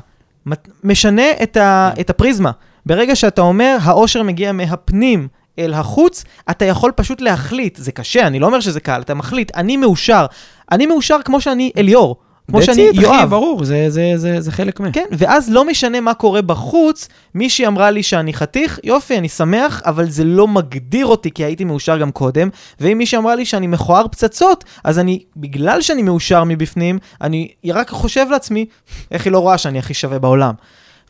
משנה 0.85 1.31
את, 1.43 1.57
ה, 1.57 1.91
כן. 1.95 2.01
את 2.01 2.11
הפריזמה, 2.11 2.51
ברגע 2.87 3.17
שאתה 3.17 3.43
אומר, 3.43 3.77
האושר 3.83 4.23
מגיע 4.23 4.53
מהפנים 4.53 5.29
אל 5.59 5.75
החוץ, 5.75 6.25
אתה 6.51 6.65
יכול 6.65 6.93
פשוט 6.97 7.21
להחליט, 7.21 7.77
זה 7.77 7.93
קשה, 7.93 8.27
אני 8.27 8.39
לא 8.39 8.47
אומר 8.47 8.61
שזה 8.61 8.81
קל, 8.81 9.01
אתה 9.01 9.15
מחליט, 9.15 9.57
אני 9.57 9.77
מאושר. 9.77 10.27
אני 10.73 10.87
מאושר 10.87 11.17
כמו 11.25 11.41
שאני 11.41 11.71
אליאור, 11.77 12.17
כמו 12.51 12.63
שאני 12.63 12.89
it, 12.89 12.93
אחי, 12.93 13.03
יואב. 13.03 13.31
ברור, 13.31 13.65
זה, 13.65 13.87
זה, 13.89 14.13
זה, 14.17 14.41
זה 14.41 14.53
חלק 14.53 14.81
מה. 14.81 14.93
כן, 14.93 15.05
ואז 15.13 15.51
לא 15.51 15.65
משנה 15.65 16.01
מה 16.01 16.15
קורה 16.15 16.43
בחוץ, 16.43 17.09
מישהי 17.35 17.67
אמרה 17.67 17.91
לי 17.91 18.03
שאני 18.03 18.33
חתיך, 18.33 18.81
יופי, 18.85 19.19
אני 19.19 19.29
שמח, 19.29 19.83
אבל 19.85 20.11
זה 20.11 20.25
לא 20.25 20.49
מגדיר 20.49 21.07
אותי, 21.07 21.31
כי 21.31 21.45
הייתי 21.45 21.65
מאושר 21.65 21.99
גם 21.99 22.11
קודם, 22.11 22.49
ואם 22.81 22.99
מישהי 22.99 23.19
אמרה 23.19 23.35
לי 23.35 23.45
שאני 23.45 23.67
מכוער 23.67 24.09
פצצות, 24.09 24.65
אז 24.85 24.99
אני, 24.99 25.23
בגלל 25.37 25.83
שאני 25.83 26.03
מאושר 26.03 26.45
מבפנים, 26.45 26.99
אני 27.21 27.49
רק 27.73 27.91
חושב 27.91 28.27
לעצמי, 28.31 28.67
איך 29.11 29.25
היא 29.25 29.33
לא 29.33 29.39
רואה 29.39 29.59
שאני 29.59 29.79
הכי 29.79 29.95
שווה 29.95 30.19
בעולם. 30.19 30.55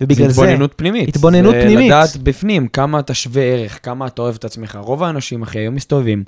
ובגלל 0.01 0.29
זה 0.29 0.35
זה, 0.35 0.42
התבוננות 0.42 0.73
פנימית. 0.77 1.09
התבוננות 1.09 1.55
פנימית. 1.55 1.87
לדעת 1.87 2.16
בפנים 2.16 2.68
כמה 2.68 2.99
אתה 2.99 3.14
שווה 3.14 3.42
ערך, 3.42 3.79
כמה 3.83 4.07
אתה 4.07 4.23
אוהב 4.23 4.35
את 4.35 4.44
עצמך. 4.44 4.79
רוב 4.83 5.03
האנשים, 5.03 5.42
אחי, 5.42 5.59
היום 5.59 5.75
מסתובבים 5.75 6.25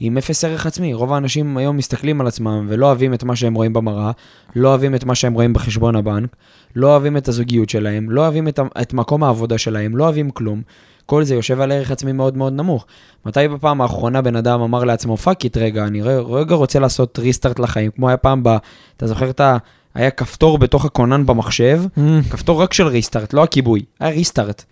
עם 0.00 0.18
אפס 0.18 0.44
ערך 0.44 0.66
עצמי. 0.66 0.94
רוב 0.94 1.12
האנשים 1.12 1.56
היום 1.56 1.76
מסתכלים 1.76 2.20
על 2.20 2.26
עצמם 2.26 2.66
ולא 2.68 2.86
אוהבים 2.86 3.14
את 3.14 3.24
מה 3.24 3.36
שהם 3.36 3.54
רואים 3.54 3.72
במראה, 3.72 4.10
לא 4.56 4.68
אוהבים 4.68 4.94
את 4.94 5.04
מה 5.04 5.14
שהם 5.14 5.34
רואים 5.34 5.52
בחשבון 5.52 5.96
הבנק, 5.96 6.36
לא 6.76 6.86
אוהבים 6.86 7.16
את 7.16 7.28
הזוגיות 7.28 7.70
שלהם, 7.70 8.10
לא 8.10 8.20
אוהבים 8.20 8.48
את, 8.48 8.60
את 8.80 8.92
מקום 8.92 9.24
העבודה 9.24 9.58
שלהם, 9.58 9.96
לא 9.96 10.04
אוהבים 10.04 10.30
כלום. 10.30 10.62
כל 11.06 11.24
זה 11.24 11.34
יושב 11.34 11.60
על 11.60 11.72
ערך 11.72 11.90
עצמי 11.90 12.12
מאוד 12.12 12.36
מאוד 12.36 12.52
נמוך. 12.52 12.86
מתי 13.26 13.48
בפעם 13.48 13.80
האחרונה 13.80 14.22
בן 14.22 14.36
אדם 14.36 14.60
אמר 14.60 14.84
לעצמו, 14.84 15.16
fuck 15.16 15.44
it 15.44 15.56
רגע, 15.56 15.84
אני 15.84 16.02
רגע 16.02 16.54
רוצה 16.54 16.78
לעשות 16.78 17.18
restart 17.18 17.58
לחיים, 17.58 17.90
כמו 17.90 18.08
היה 18.08 18.16
פעם 18.16 18.42
ב... 18.42 18.56
אתה 18.96 19.06
זוכר 19.06 19.30
את 19.30 19.40
ה... 19.40 19.56
היה 19.94 20.10
כפתור 20.10 20.58
בתוך 20.58 20.84
הכונן 20.84 21.26
במחשב, 21.26 21.82
Mm, 21.96 22.00
כפתור 22.30 22.62
רק 22.62 22.72
של 22.72 22.86
ריסטארט, 22.86 23.32
לא 23.32 23.42
הכיבוי, 23.42 23.82
היה 24.00 24.10
ריסטארט. 24.10 24.64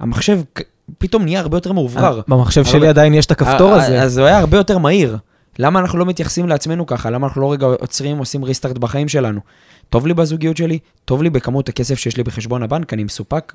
המחשב 0.00 0.40
פתאום 0.98 1.22
נהיה 1.24 1.40
הרבה 1.40 1.56
יותר 1.56 1.72
מאוברר. 1.72 2.20
במחשב 2.28 2.60
אבל- 2.60 2.70
שלי 2.70 2.88
עדיין 2.88 3.14
יש 3.14 3.26
את 3.26 3.30
הכפתור 3.30 3.72
ה- 3.72 3.84
הזה. 3.84 4.02
אז 4.02 4.18
הוא 4.18 4.26
היה 4.26 4.38
הרבה 4.38 4.56
יותר 4.56 4.78
מהיר. 4.78 5.16
למה 5.58 5.80
אנחנו 5.80 5.98
לא 5.98 6.06
מתייחסים 6.06 6.48
לעצמנו 6.48 6.86
ככה? 6.86 7.10
למה 7.10 7.26
אנחנו 7.26 7.40
לא 7.42 7.52
רגע 7.52 7.66
עוצרים, 7.66 8.18
עושים 8.18 8.44
ריסטארט 8.44 8.78
בחיים 8.78 9.08
שלנו? 9.08 9.40
טוב 9.88 10.06
לי 10.06 10.14
בזוגיות 10.14 10.56
שלי, 10.56 10.78
טוב 11.04 11.22
לי 11.22 11.30
בכמות 11.30 11.68
הכסף 11.68 11.94
שיש 11.98 12.16
לי 12.16 12.22
בחשבון 12.22 12.62
הבנק, 12.62 12.92
אני 12.92 13.04
מסופק, 13.04 13.54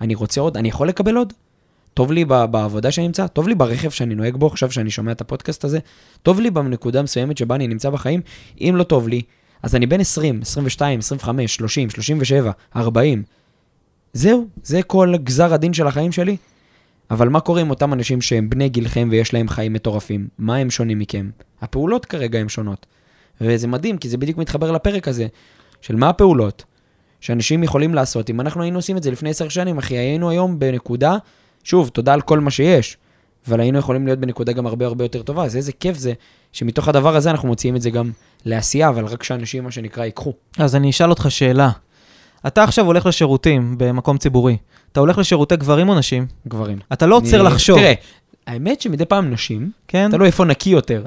אני 0.00 0.14
רוצה 0.14 0.40
עוד, 0.40 0.56
אני 0.56 0.68
יכול 0.68 0.88
לקבל 0.88 1.16
עוד? 1.16 1.32
טוב 1.94 2.12
לי 2.12 2.24
בעבודה 2.24 2.90
שאני 2.90 3.06
נמצא, 3.06 3.26
טוב 3.26 3.48
לי 3.48 3.54
ברכב 3.54 3.90
שאני 3.90 4.14
נוהג 4.14 4.36
בו 4.36 4.46
עכשיו 4.46 4.70
שאני 4.70 4.90
שומע 4.90 5.12
את 5.12 5.20
הפודקאסט 5.20 5.64
הזה, 5.64 5.78
טוב 6.22 6.40
לי 6.40 6.50
בנקודה 6.50 7.02
מסוימת 7.02 7.38
שבה 7.38 7.54
אני 7.54 7.66
נמצא 7.66 7.90
בחיים, 7.90 8.20
אם 8.60 8.74
לא 8.76 8.82
טוב 8.82 9.08
לי, 9.08 9.22
אז 9.62 9.74
אני 9.74 9.86
בן 9.86 10.00
20, 10.00 10.38
22, 10.42 10.98
25, 10.98 11.54
30, 11.54 11.90
37, 11.90 12.50
40. 12.76 13.22
זהו, 14.12 14.46
זה 14.64 14.82
כל 14.82 15.14
גזר 15.24 15.54
הדין 15.54 15.72
של 15.74 15.86
החיים 15.86 16.12
שלי. 16.12 16.36
אבל 17.10 17.28
מה 17.28 17.40
קורה 17.40 17.60
עם 17.60 17.70
אותם 17.70 17.92
אנשים 17.92 18.20
שהם 18.20 18.50
בני 18.50 18.68
גילכם 18.68 19.08
ויש 19.10 19.34
להם 19.34 19.48
חיים 19.48 19.72
מטורפים? 19.72 20.28
מה 20.38 20.56
הם 20.56 20.70
שונים 20.70 20.98
מכם? 20.98 21.30
הפעולות 21.62 22.04
כרגע 22.06 22.38
הן 22.38 22.48
שונות. 22.48 22.86
וזה 23.40 23.66
מדהים, 23.66 23.98
כי 23.98 24.08
זה 24.08 24.16
בדיוק 24.16 24.38
מתחבר 24.38 24.72
לפרק 24.72 25.08
הזה, 25.08 25.26
של 25.80 25.96
מה 25.96 26.08
הפעולות 26.08 26.64
שאנשים 27.20 27.62
יכולים 27.62 27.94
לעשות. 27.94 28.30
אם 28.30 28.40
אנחנו 28.40 28.62
היינו 28.62 28.78
עושים 28.78 28.96
את 28.96 29.02
זה 29.02 29.10
לפני 29.10 29.30
עשר 29.30 29.48
שנים, 29.48 29.78
אחי, 29.78 29.96
היינו 29.96 30.30
היום 30.30 30.58
בנקודה, 30.58 31.16
שוב, 31.64 31.88
תודה 31.88 32.14
על 32.14 32.20
כל 32.20 32.40
מה 32.40 32.50
שיש, 32.50 32.96
אבל 33.48 33.60
היינו 33.60 33.78
יכולים 33.78 34.06
להיות 34.06 34.18
בנקודה 34.18 34.52
גם 34.52 34.66
הרבה 34.66 34.86
הרבה 34.86 35.04
יותר 35.04 35.22
טובה. 35.22 35.44
אז 35.44 35.56
איזה 35.56 35.72
כיף 35.72 35.96
זה 35.96 36.12
שמתוך 36.52 36.88
הדבר 36.88 37.16
הזה 37.16 37.30
אנחנו 37.30 37.48
מוציאים 37.48 37.76
את 37.76 37.82
זה 37.82 37.90
גם 37.90 38.10
לעשייה, 38.44 38.88
אבל 38.88 39.04
רק 39.04 39.22
שאנשים, 39.22 39.64
מה 39.64 39.70
שנקרא, 39.70 40.04
ייקחו. 40.04 40.32
אז 40.58 40.76
אני 40.76 40.90
אשאל 40.90 41.10
אותך 41.10 41.26
שאלה. 41.28 41.70
אתה 42.46 42.62
עכשיו 42.62 42.86
הולך 42.86 43.06
לשירותים 43.06 43.74
במקום 43.78 44.18
ציבורי. 44.18 44.56
אתה 44.92 45.00
הולך 45.00 45.18
לשירותי 45.18 45.56
גברים 45.56 45.88
או 45.88 45.94
נשים? 45.94 46.26
גברים. 46.48 46.78
אתה 46.92 47.06
לא 47.06 47.16
עוצר 47.16 47.42
לחשוב, 47.42 47.78
תראה, 47.78 47.92
האמת 48.46 48.80
שמדי 48.80 49.04
פעם 49.04 49.30
נשים, 49.30 49.70
כן? 49.88 50.10
תלוי 50.10 50.26
איפה 50.26 50.44
נקי 50.44 50.70
יותר. 50.70 51.04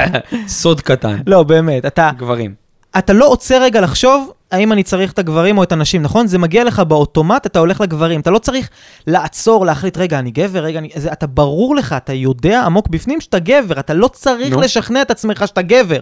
סוד 0.48 0.80
קטן. 0.80 1.18
לא, 1.26 1.42
באמת. 1.42 1.86
אתה, 1.86 2.10
גברים. 2.18 2.54
אתה 2.98 3.12
לא 3.12 3.28
עוצר 3.28 3.62
רגע 3.62 3.80
לחשוב 3.80 4.32
האם 4.50 4.72
אני 4.72 4.82
צריך 4.82 5.12
את 5.12 5.18
הגברים 5.18 5.58
או 5.58 5.62
את 5.62 5.72
הנשים, 5.72 6.02
נכון? 6.02 6.26
זה 6.26 6.38
מגיע 6.38 6.64
לך 6.64 6.80
באוטומט, 6.80 7.46
אתה 7.46 7.58
הולך 7.58 7.80
לגברים. 7.80 8.20
אתה 8.20 8.30
לא 8.30 8.38
צריך 8.38 8.68
לעצור, 9.06 9.66
להחליט, 9.66 9.96
רגע, 9.96 10.18
אני 10.18 10.30
גבר, 10.30 10.58
רגע, 10.58 10.78
אני... 10.78 10.88
זה, 10.94 11.12
אתה 11.12 11.26
ברור 11.26 11.76
לך, 11.76 11.92
אתה 11.92 12.12
יודע 12.12 12.62
עמוק 12.62 12.88
בפנים 12.88 13.20
שאתה 13.20 13.38
גבר, 13.38 13.80
אתה 13.80 13.94
לא 13.94 14.08
צריך. 14.08 14.56
לשכנע 14.56 15.02
את 15.02 15.10
עצמך 15.10 15.44
שאתה 15.46 15.62
גבר. 15.62 16.00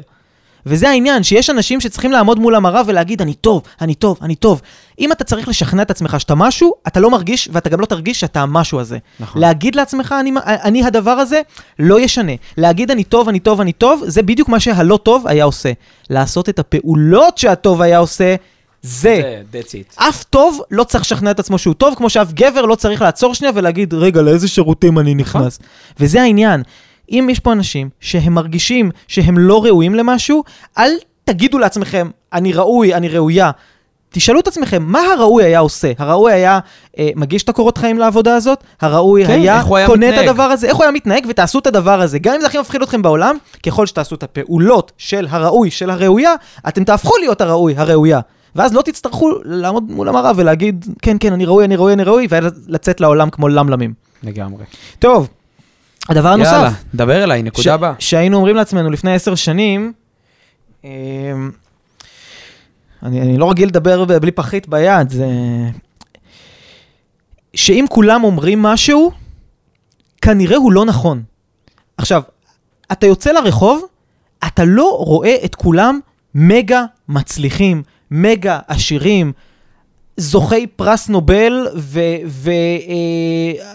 וזה 0.66 0.88
העניין, 0.88 1.22
שיש 1.22 1.50
אנשים 1.50 1.81
שצריכים 1.81 2.12
לעמוד 2.12 2.38
מול 2.38 2.55
המראה 2.55 2.83
ולהגיד, 2.87 3.22
אני 3.22 3.35
טוב, 3.35 3.62
אני 3.81 3.94
טוב, 3.94 4.18
אני 4.22 4.35
טוב. 4.35 4.61
אם 4.98 5.12
אתה 5.12 5.24
צריך 5.24 5.48
לשכנע 5.48 5.83
את 5.83 5.90
עצמך 5.90 6.20
שאתה 6.20 6.35
משהו, 6.35 6.72
אתה 6.87 7.00
לא 7.00 7.11
מרגיש, 7.11 7.48
ואתה 7.52 7.70
גם 7.70 7.81
לא 7.81 7.87
תרגיש 7.87 8.20
שאתה 8.20 8.40
המשהו 8.40 8.81
הזה. 8.81 8.98
נכון. 9.20 9.42
להגיד 9.42 9.74
לעצמך, 9.74 10.14
אני, 10.20 10.33
אני 10.46 10.85
הדבר 10.85 11.11
הזה, 11.11 11.40
לא 11.79 12.00
ישנה. 12.00 12.33
להגיד 12.59 12.90
אני 12.90 13.05
טוב, 13.05 13.29
אני 13.29 13.40
טוב, 13.40 13.61
אני 13.61 13.72
טוב, 13.72 14.02
זה 14.07 14.22
בדיוק 14.22 14.48
מה 14.48 14.61
שהלא 14.61 14.98
טוב 15.02 15.26
היה 15.26 15.44
עושה. 15.44 15.72
לעשות 16.11 16.48
את 16.48 16.59
הפעולות 16.59 17.38
שהטוב 17.38 17.83
היה 17.83 17.98
עושה, 17.98 18.35
זה. 18.83 19.20
זה, 19.22 19.42
that's 19.52 19.70
it. 19.70 20.09
אף 20.09 20.24
טוב 20.24 20.61
לא 20.70 20.85
צריך 20.85 21.05
לשכנע 21.05 21.31
את 21.31 21.40
עצמו 21.40 21.59
שהוא 21.59 21.74
טוב, 21.74 21.94
כמו 21.94 22.11
שאף 22.11 22.33
גבר 22.33 22.62
לא 22.62 22.74
צריך 22.74 23.02
לעצור 23.02 23.35
שנייה 23.35 23.52
ולהגיד, 23.55 23.94
רגע, 23.94 24.22
לאיזה 24.22 24.48
שירותים 24.48 24.98
אני 24.98 25.14
נכנס? 25.14 25.59
וזה 26.00 26.22
העניין. 26.22 26.62
אם 27.11 27.29
יש 27.31 27.40
פה 27.40 27.53
אנשים 27.53 27.88
שהם 28.01 28.35
מרגישים 28.35 28.90
שהם 29.09 29.38
לא 29.38 29.64
ראויים 29.64 29.95
למשהו, 29.95 30.45
אל 30.79 30.90
תגידו 31.25 31.59
לעצמכם, 31.59 32.11
אני 32.33 32.53
ראוי, 32.53 32.95
אני 32.95 33.09
ראויה. 33.09 33.51
תשאלו 34.11 34.40
את 34.40 34.49
עצמכם, 34.49 34.83
מה 34.87 35.01
הראוי 35.01 35.45
היה 35.45 35.59
עושה? 35.59 35.92
הראוי 35.99 36.33
היה 36.33 36.59
אה, 36.99 37.09
מגיש 37.16 37.42
את 37.42 37.49
הקורות 37.49 37.79
חיים 37.79 37.99
לעבודה 37.99 38.37
הזאת? 38.37 38.64
הראוי 38.81 39.27
כן, 39.27 39.33
היה 39.33 39.61
הוא 39.61 39.77
היה 39.77 39.87
קונה 39.87 40.09
את? 40.09 40.29
הדבר 40.29 40.42
הזה? 40.42 40.66
איך 40.66 40.77
הוא 40.77 40.85
היה 40.85 40.92
מתנהג? 40.92 41.27
ותעשו 41.29 41.59
את 41.59 41.66
הדבר 41.66 42.01
הזה. 42.01 42.19
גם 42.19 42.35
אם 42.35 42.40
זה 42.40 42.47
הכי 42.47 42.59
מפחיד 42.59 42.83
אתכם 42.83 43.03
בעולם, 43.03 43.37
ככל 43.66 43.87
שתעשו 43.87 44.14
את 44.14 44.23
הפעולות 44.23 44.92
של 44.99 45.27
הראוי, 45.31 45.71
של 45.71 45.90
הראויה, 45.90 46.35
אתם 46.69 46.85
תהפכו 46.85 47.16
להיות 47.16 47.40
הראוי, 47.40 47.75
הראויה. 47.77 48.21
ואז 48.57 48.75
לא 48.75 48.83
תצטרכו 48.83 49.31
לעמוד 49.45 49.90
מול 49.90 50.09
המראה 50.09 50.33
ולהגיד, 50.37 50.87
כן, 51.03 51.16
כן, 51.21 51.33
אני 51.33 51.45
ראוי, 51.45 51.64
אני 51.64 51.77
ראוי, 51.77 51.92
אני 51.92 52.05
ראוי, 52.05 52.27
ולצאת 52.31 53.01
לעולם 53.01 53.31
כמו 53.31 53.49
למלמים. 53.49 53.95
לגמרי. 54.23 54.64
טוב, 54.99 55.29
הדבר 56.09 56.29
הנוסף. 56.29 56.53
יאללה, 56.53 56.71
דבר 56.95 57.25
אליי, 57.25 57.42
נקודה 57.42 57.62
ש- 57.62 57.66
הבאה. 57.66 57.92
שהיינו 57.99 58.37
אומרים 58.37 58.57
לעצמנו 58.57 58.90
לפני 58.90 59.14
עשר 59.14 59.35
שנים, 59.35 59.92
אמ, 60.85 60.90
אני, 63.03 63.21
אני 63.21 63.37
לא 63.38 63.51
רגיל 63.51 63.69
לדבר 63.69 64.05
בלי 64.05 64.31
פחית 64.33 64.69
ביד, 64.69 65.11
זה... 65.11 65.27
שאם 67.55 67.85
כולם 67.90 68.25
אומרים 68.25 68.62
משהו, 68.62 69.11
כנראה 70.23 70.57
הוא 70.57 70.73
לא 70.73 70.85
נכון. 70.85 71.23
עכשיו, 71.97 72.23
אתה 72.92 73.07
יוצא 73.07 73.33
לרחוב, 73.33 73.85
אתה 74.47 74.64
לא 74.64 74.97
רואה 75.01 75.37
את 75.45 75.55
כולם 75.55 76.01
מגה 76.35 76.85
מצליחים, 77.09 77.83
מגה 78.11 78.59
עשירים, 78.69 79.33
זוכי 80.16 80.66
פרס 80.66 81.09
נובל 81.09 81.66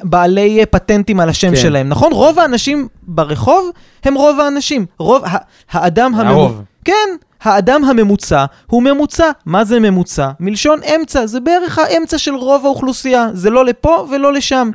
ובעלי 0.04 0.66
פטנטים 0.72 1.20
על 1.20 1.30
השם 1.30 1.50
כן. 1.50 1.56
שלהם, 1.56 1.90
נכון? 1.90 2.14
רוב 2.14 2.40
האנשים 2.40 2.88
ברחוב 3.04 3.70
הם 4.04 4.14
רוב 4.16 4.40
האנשים. 4.40 4.86
רוב, 5.00 5.24
ה- 5.26 5.38
האדם 5.72 6.16
הממוצע... 6.16 6.56
כן, 6.86 7.10
האדם 7.42 7.84
הממוצע 7.84 8.46
הוא 8.68 8.84
ממוצע. 8.84 9.32
מה 9.46 9.64
זה 9.64 9.80
ממוצע? 9.80 10.30
מלשון 10.40 10.80
אמצע, 10.96 11.26
זה 11.26 11.40
בערך 11.40 11.80
האמצע 11.80 12.18
של 12.18 12.36
רוב 12.36 12.66
האוכלוסייה. 12.66 13.28
זה 13.34 13.50
לא 13.50 13.66
לפה 13.66 14.08
ולא 14.12 14.34
לשם. 14.34 14.72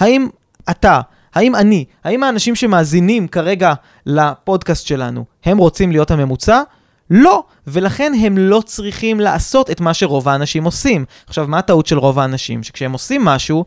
האם 0.00 0.28
אתה, 0.70 1.00
האם 1.34 1.54
אני, 1.54 1.84
האם 2.04 2.22
האנשים 2.22 2.54
שמאזינים 2.54 3.28
כרגע 3.28 3.72
לפודקאסט 4.06 4.86
שלנו, 4.86 5.24
הם 5.44 5.58
רוצים 5.58 5.90
להיות 5.92 6.10
הממוצע? 6.10 6.62
לא, 7.10 7.42
ולכן 7.66 8.12
הם 8.20 8.38
לא 8.38 8.62
צריכים 8.66 9.20
לעשות 9.20 9.70
את 9.70 9.80
מה 9.80 9.94
שרוב 9.94 10.28
האנשים 10.28 10.64
עושים. 10.64 11.04
עכשיו, 11.26 11.46
מה 11.48 11.58
הטעות 11.58 11.86
של 11.86 11.98
רוב 11.98 12.18
האנשים? 12.18 12.62
שכשהם 12.62 12.92
עושים 12.92 13.24
משהו, 13.24 13.64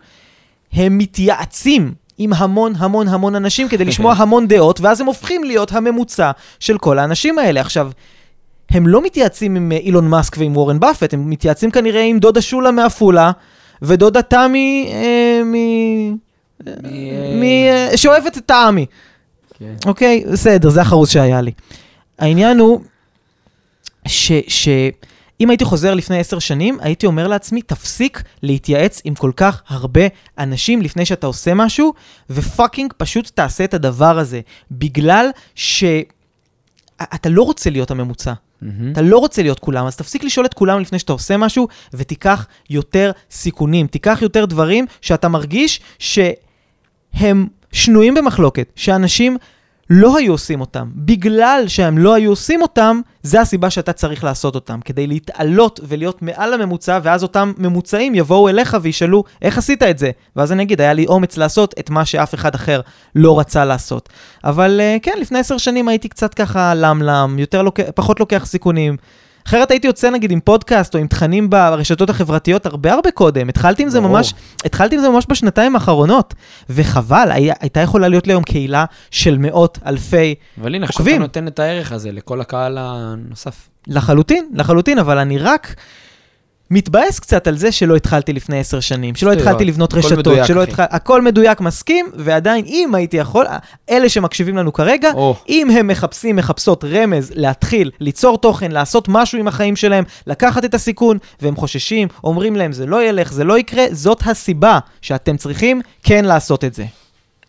הם 0.73 0.97
מתייעצים 0.97 1.93
עם 2.17 2.33
המון 2.33 2.73
המון 2.77 3.07
המון 3.07 3.35
אנשים 3.35 3.69
כדי 3.69 3.85
לשמוע 3.85 4.13
המון 4.19 4.47
דעות, 4.47 4.81
ואז 4.81 5.01
הם 5.01 5.07
הופכים 5.07 5.43
להיות 5.43 5.71
הממוצע 5.71 6.31
של 6.59 6.77
כל 6.77 6.99
האנשים 6.99 7.39
האלה. 7.39 7.61
עכשיו, 7.61 7.91
הם 8.69 8.87
לא 8.87 9.01
מתייעצים 9.01 9.55
עם 9.55 9.71
אה, 9.71 9.77
אילון 9.77 10.09
מאסק 10.09 10.37
ועם 10.37 10.57
וורן 10.57 10.79
באפט, 10.79 11.13
הם 11.13 11.29
מתייעצים 11.29 11.71
כנראה 11.71 12.01
עם 12.01 12.19
דודה 12.19 12.41
שולה 12.41 12.71
מעפולה, 12.71 13.31
ודודה 13.81 14.21
תמי 14.21 14.89
אה, 14.93 15.41
מ... 15.45 15.53
מ... 17.39 17.43
אה, 17.43 17.91
שאוהבת 17.95 18.37
את 18.37 18.43
תמי. 18.45 18.85
כן. 19.59 19.73
אוקיי, 19.85 20.23
בסדר, 20.31 20.69
זה 20.69 20.81
החרוז 20.81 21.09
שהיה 21.09 21.41
לי. 21.41 21.51
העניין 22.19 22.59
הוא 22.59 22.81
ש... 24.07 24.31
ש... 24.47 24.69
אם 25.41 25.49
הייתי 25.49 25.65
חוזר 25.65 25.93
לפני 25.93 26.19
עשר 26.19 26.39
שנים, 26.39 26.77
הייתי 26.81 27.05
אומר 27.05 27.27
לעצמי, 27.27 27.61
תפסיק 27.61 28.23
להתייעץ 28.43 29.01
עם 29.03 29.15
כל 29.15 29.31
כך 29.35 29.61
הרבה 29.67 30.01
אנשים 30.37 30.81
לפני 30.81 31.05
שאתה 31.05 31.27
עושה 31.27 31.53
משהו, 31.53 31.93
ופאקינג 32.29 32.93
פשוט 32.97 33.31
תעשה 33.33 33.63
את 33.63 33.73
הדבר 33.73 34.19
הזה. 34.19 34.41
בגלל 34.71 35.29
שאתה 35.55 37.29
לא 37.29 37.43
רוצה 37.43 37.69
להיות 37.69 37.91
הממוצע. 37.91 38.33
מהמם. 38.61 38.91
אתה 38.91 39.01
לא 39.01 39.17
רוצה 39.17 39.41
להיות 39.41 39.59
כולם, 39.59 39.85
אז 39.85 39.95
תפסיק 39.95 40.23
לשאול 40.23 40.45
את 40.45 40.53
כולם 40.53 40.79
לפני 40.79 40.99
שאתה 40.99 41.13
עושה 41.13 41.37
משהו, 41.37 41.67
ותיקח 41.93 42.47
יותר 42.69 43.11
סיכונים. 43.31 43.87
תיקח 43.87 44.19
יותר 44.21 44.45
דברים 44.45 44.85
שאתה 45.01 45.27
מרגיש 45.27 45.79
שהם 45.99 47.47
שנויים 47.71 48.13
במחלוקת, 48.13 48.71
שאנשים 48.75 49.37
לא 49.89 50.17
היו 50.17 50.31
עושים 50.31 50.61
אותם. 50.61 50.89
בגלל 50.95 51.63
שהם 51.67 51.97
לא 51.97 52.13
היו 52.13 52.29
עושים 52.29 52.61
אותם, 52.61 53.01
זה 53.23 53.41
הסיבה 53.41 53.69
שאתה 53.69 53.93
צריך 53.93 54.23
לעשות 54.23 54.55
אותם. 54.55 54.79
כדי 54.85 55.07
להתעלות 55.07 55.79
ולהיות 55.83 56.21
מעל 56.21 56.53
הממוצע, 56.53 56.99
ואז 57.03 57.23
אותם 57.23 57.53
ממוצעים 57.57 58.15
יבואו 58.15 58.49
אליך 58.49 58.77
וישאלו, 58.81 59.23
איך 59.41 59.57
עשית 59.57 59.83
את 59.83 59.97
זה? 59.97 60.11
ואז 60.35 60.51
אני 60.51 60.63
אגיד, 60.63 60.81
היה 60.81 60.93
לי 60.93 61.05
אומץ 61.05 61.37
לעשות 61.37 61.75
את 61.79 61.89
מה 61.89 62.05
שאף 62.05 62.33
אחד 62.33 62.55
אחר 62.55 62.81
לא 63.15 63.39
רצה 63.39 63.65
לעשות. 63.65 64.09
אבל 64.43 64.81
uh, 64.81 64.99
כן, 65.03 65.13
לפני 65.21 65.39
עשר 65.39 65.57
שנים 65.57 65.87
הייתי 65.87 66.09
קצת 66.09 66.33
ככה 66.33 66.73
למלם, 66.75 67.35
יותר 67.39 67.61
לוק... 67.61 67.79
פחות 67.95 68.19
לוקח 68.19 68.45
סיכונים. 68.45 68.97
אחרת 69.47 69.71
הייתי 69.71 69.87
יוצא 69.87 70.09
נגיד 70.09 70.31
עם 70.31 70.39
פודקאסט 70.39 70.95
או 70.95 70.99
עם 70.99 71.07
תכנים 71.07 71.49
ברשתות 71.49 72.09
החברתיות 72.09 72.65
הרבה 72.65 72.93
הרבה 72.93 73.11
קודם. 73.11 73.49
התחלתי 73.49 73.83
עם 73.83 73.89
זה. 73.89 73.99
ממש, 73.99 74.33
התחלתי 74.65 74.95
עם 74.95 75.01
זה 75.01 75.09
ממש 75.09 75.25
בשנתיים 75.29 75.75
האחרונות. 75.75 76.33
וחבל, 76.69 77.29
היה, 77.31 77.53
הייתה 77.59 77.79
יכולה 77.79 78.07
להיות 78.07 78.27
לי 78.27 78.33
היום 78.33 78.43
קהילה 78.43 78.85
של 79.11 79.37
מאות 79.37 79.79
אלפי 79.85 80.35
אבל 80.61 80.75
הנה, 80.75 80.85
עכשיו 80.85 80.99
עוקבים. 80.99 81.15
אתה 81.15 81.23
נותן 81.23 81.47
את 81.47 81.59
הערך 81.59 81.91
הזה 81.91 82.11
לכל 82.11 82.41
הקהל 82.41 82.77
הנוסף. 82.81 83.69
לחלוטין, 83.87 84.49
לחלוטין, 84.53 84.99
אבל 84.99 85.17
אני 85.17 85.37
רק 85.37 85.75
מתבאס 86.71 87.19
קצת 87.19 87.47
על 87.47 87.57
זה 87.57 87.71
שלא 87.71 87.95
התחלתי 87.95 88.33
לפני 88.33 88.59
עשר 88.59 88.79
שנים, 88.79 89.15
שלא 89.15 89.33
התחלתי 89.33 89.65
לבנות 89.65 89.93
הכל 89.93 89.99
רשתות, 89.99 90.17
מדויק, 90.17 90.45
שלא 90.45 90.63
אחי. 90.63 90.71
התח... 90.71 90.79
הכל 90.89 91.21
מדויק, 91.21 91.61
מסכים, 91.61 92.05
ועדיין, 92.15 92.65
אם 92.65 92.95
הייתי 92.95 93.17
יכול, 93.17 93.45
אלה 93.89 94.09
שמקשיבים 94.09 94.57
לנו 94.57 94.73
כרגע, 94.73 95.11
או, 95.13 95.35
אם 95.49 95.69
הם 95.69 95.87
מחפשים, 95.87 96.35
מחפשות 96.35 96.83
רמז 96.83 97.31
להתחיל, 97.35 97.91
ליצור 97.99 98.37
תוכן, 98.37 98.71
לעשות 98.71 99.05
משהו 99.09 99.39
עם 99.39 99.47
החיים 99.47 99.75
שלהם, 99.75 100.03
לקחת 100.27 100.65
את 100.65 100.73
הסיכון, 100.73 101.17
והם 101.41 101.55
חוששים, 101.55 102.07
אומרים 102.23 102.55
להם 102.55 102.71
זה 102.71 102.85
לא 102.85 103.03
ילך, 103.03 103.31
זה 103.31 103.43
לא 103.43 103.59
יקרה, 103.59 103.85
זאת 103.91 104.21
הסיבה 104.25 104.79
שאתם 105.01 105.37
צריכים 105.37 105.81
כן 106.03 106.25
לעשות 106.25 106.63
את 106.63 106.73
זה. 106.73 106.85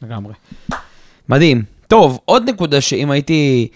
לגמרי. 0.03 0.35
מדהים. 1.29 1.63
טוב, 1.89 2.19
עוד 2.25 2.51
נקודה 2.51 2.81
שאם 2.81 3.11
הייתי 3.11 3.69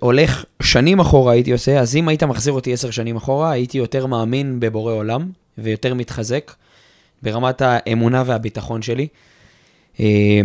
הולך 0.00 0.44
שנים 0.62 1.00
אחורה 1.00 1.32
הייתי 1.32 1.52
עושה, 1.52 1.80
אז 1.80 1.96
אם 1.96 2.08
היית 2.08 2.22
מחזיר 2.22 2.52
אותי 2.52 2.72
עשר 2.72 2.90
שנים 2.90 3.16
אחורה, 3.16 3.50
הייתי 3.50 3.78
יותר 3.78 4.06
מאמין 4.06 4.60
בבורא 4.60 4.92
עולם 4.92 5.30
ויותר 5.58 5.94
מתחזק 5.94 6.52
ברמת 7.22 7.62
האמונה 7.62 8.22
והביטחון 8.26 8.82
שלי. 8.82 9.08
אה, 10.00 10.40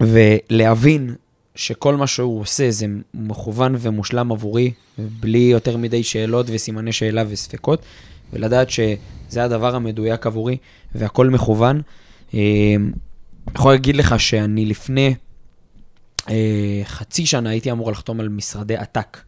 ולהבין 0.00 1.14
שכל 1.54 1.96
מה 1.96 2.06
שהוא 2.06 2.40
עושה 2.40 2.70
זה 2.70 2.86
מכוון 3.14 3.74
ומושלם 3.78 4.32
עבורי, 4.32 4.72
בלי 4.98 5.38
יותר 5.38 5.76
מדי 5.76 6.02
שאלות 6.02 6.46
וסימני 6.48 6.92
שאלה 6.92 7.24
וספקות, 7.28 7.82
ולדעת 8.32 8.70
שזה 8.70 9.44
הדבר 9.44 9.74
המדויק 9.74 10.26
עבורי 10.26 10.56
והכל 10.94 11.30
מכוון. 11.30 11.80
אה, 12.34 12.40
יכול 13.54 13.72
להגיד 13.72 13.96
לך 13.96 14.20
שאני 14.20 14.66
לפני 14.66 15.06
אה, 15.06 15.27
חצי 16.84 17.26
שנה 17.26 17.50
הייתי 17.50 17.72
אמור 17.72 17.92
לחתום 17.92 18.20
על 18.20 18.28
משרדי 18.28 18.76
עתק, 18.76 19.18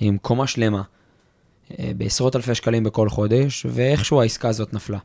עם 0.00 0.18
קומה 0.18 0.46
שלמה, 0.46 0.82
אה, 1.78 1.90
בעשרות 1.96 2.36
אלפי 2.36 2.54
שקלים 2.54 2.84
בכל 2.84 3.08
חודש, 3.08 3.66
ואיכשהו 3.68 4.20
העסקה 4.20 4.48
הזאת 4.48 4.74
נפלה. 4.74 4.98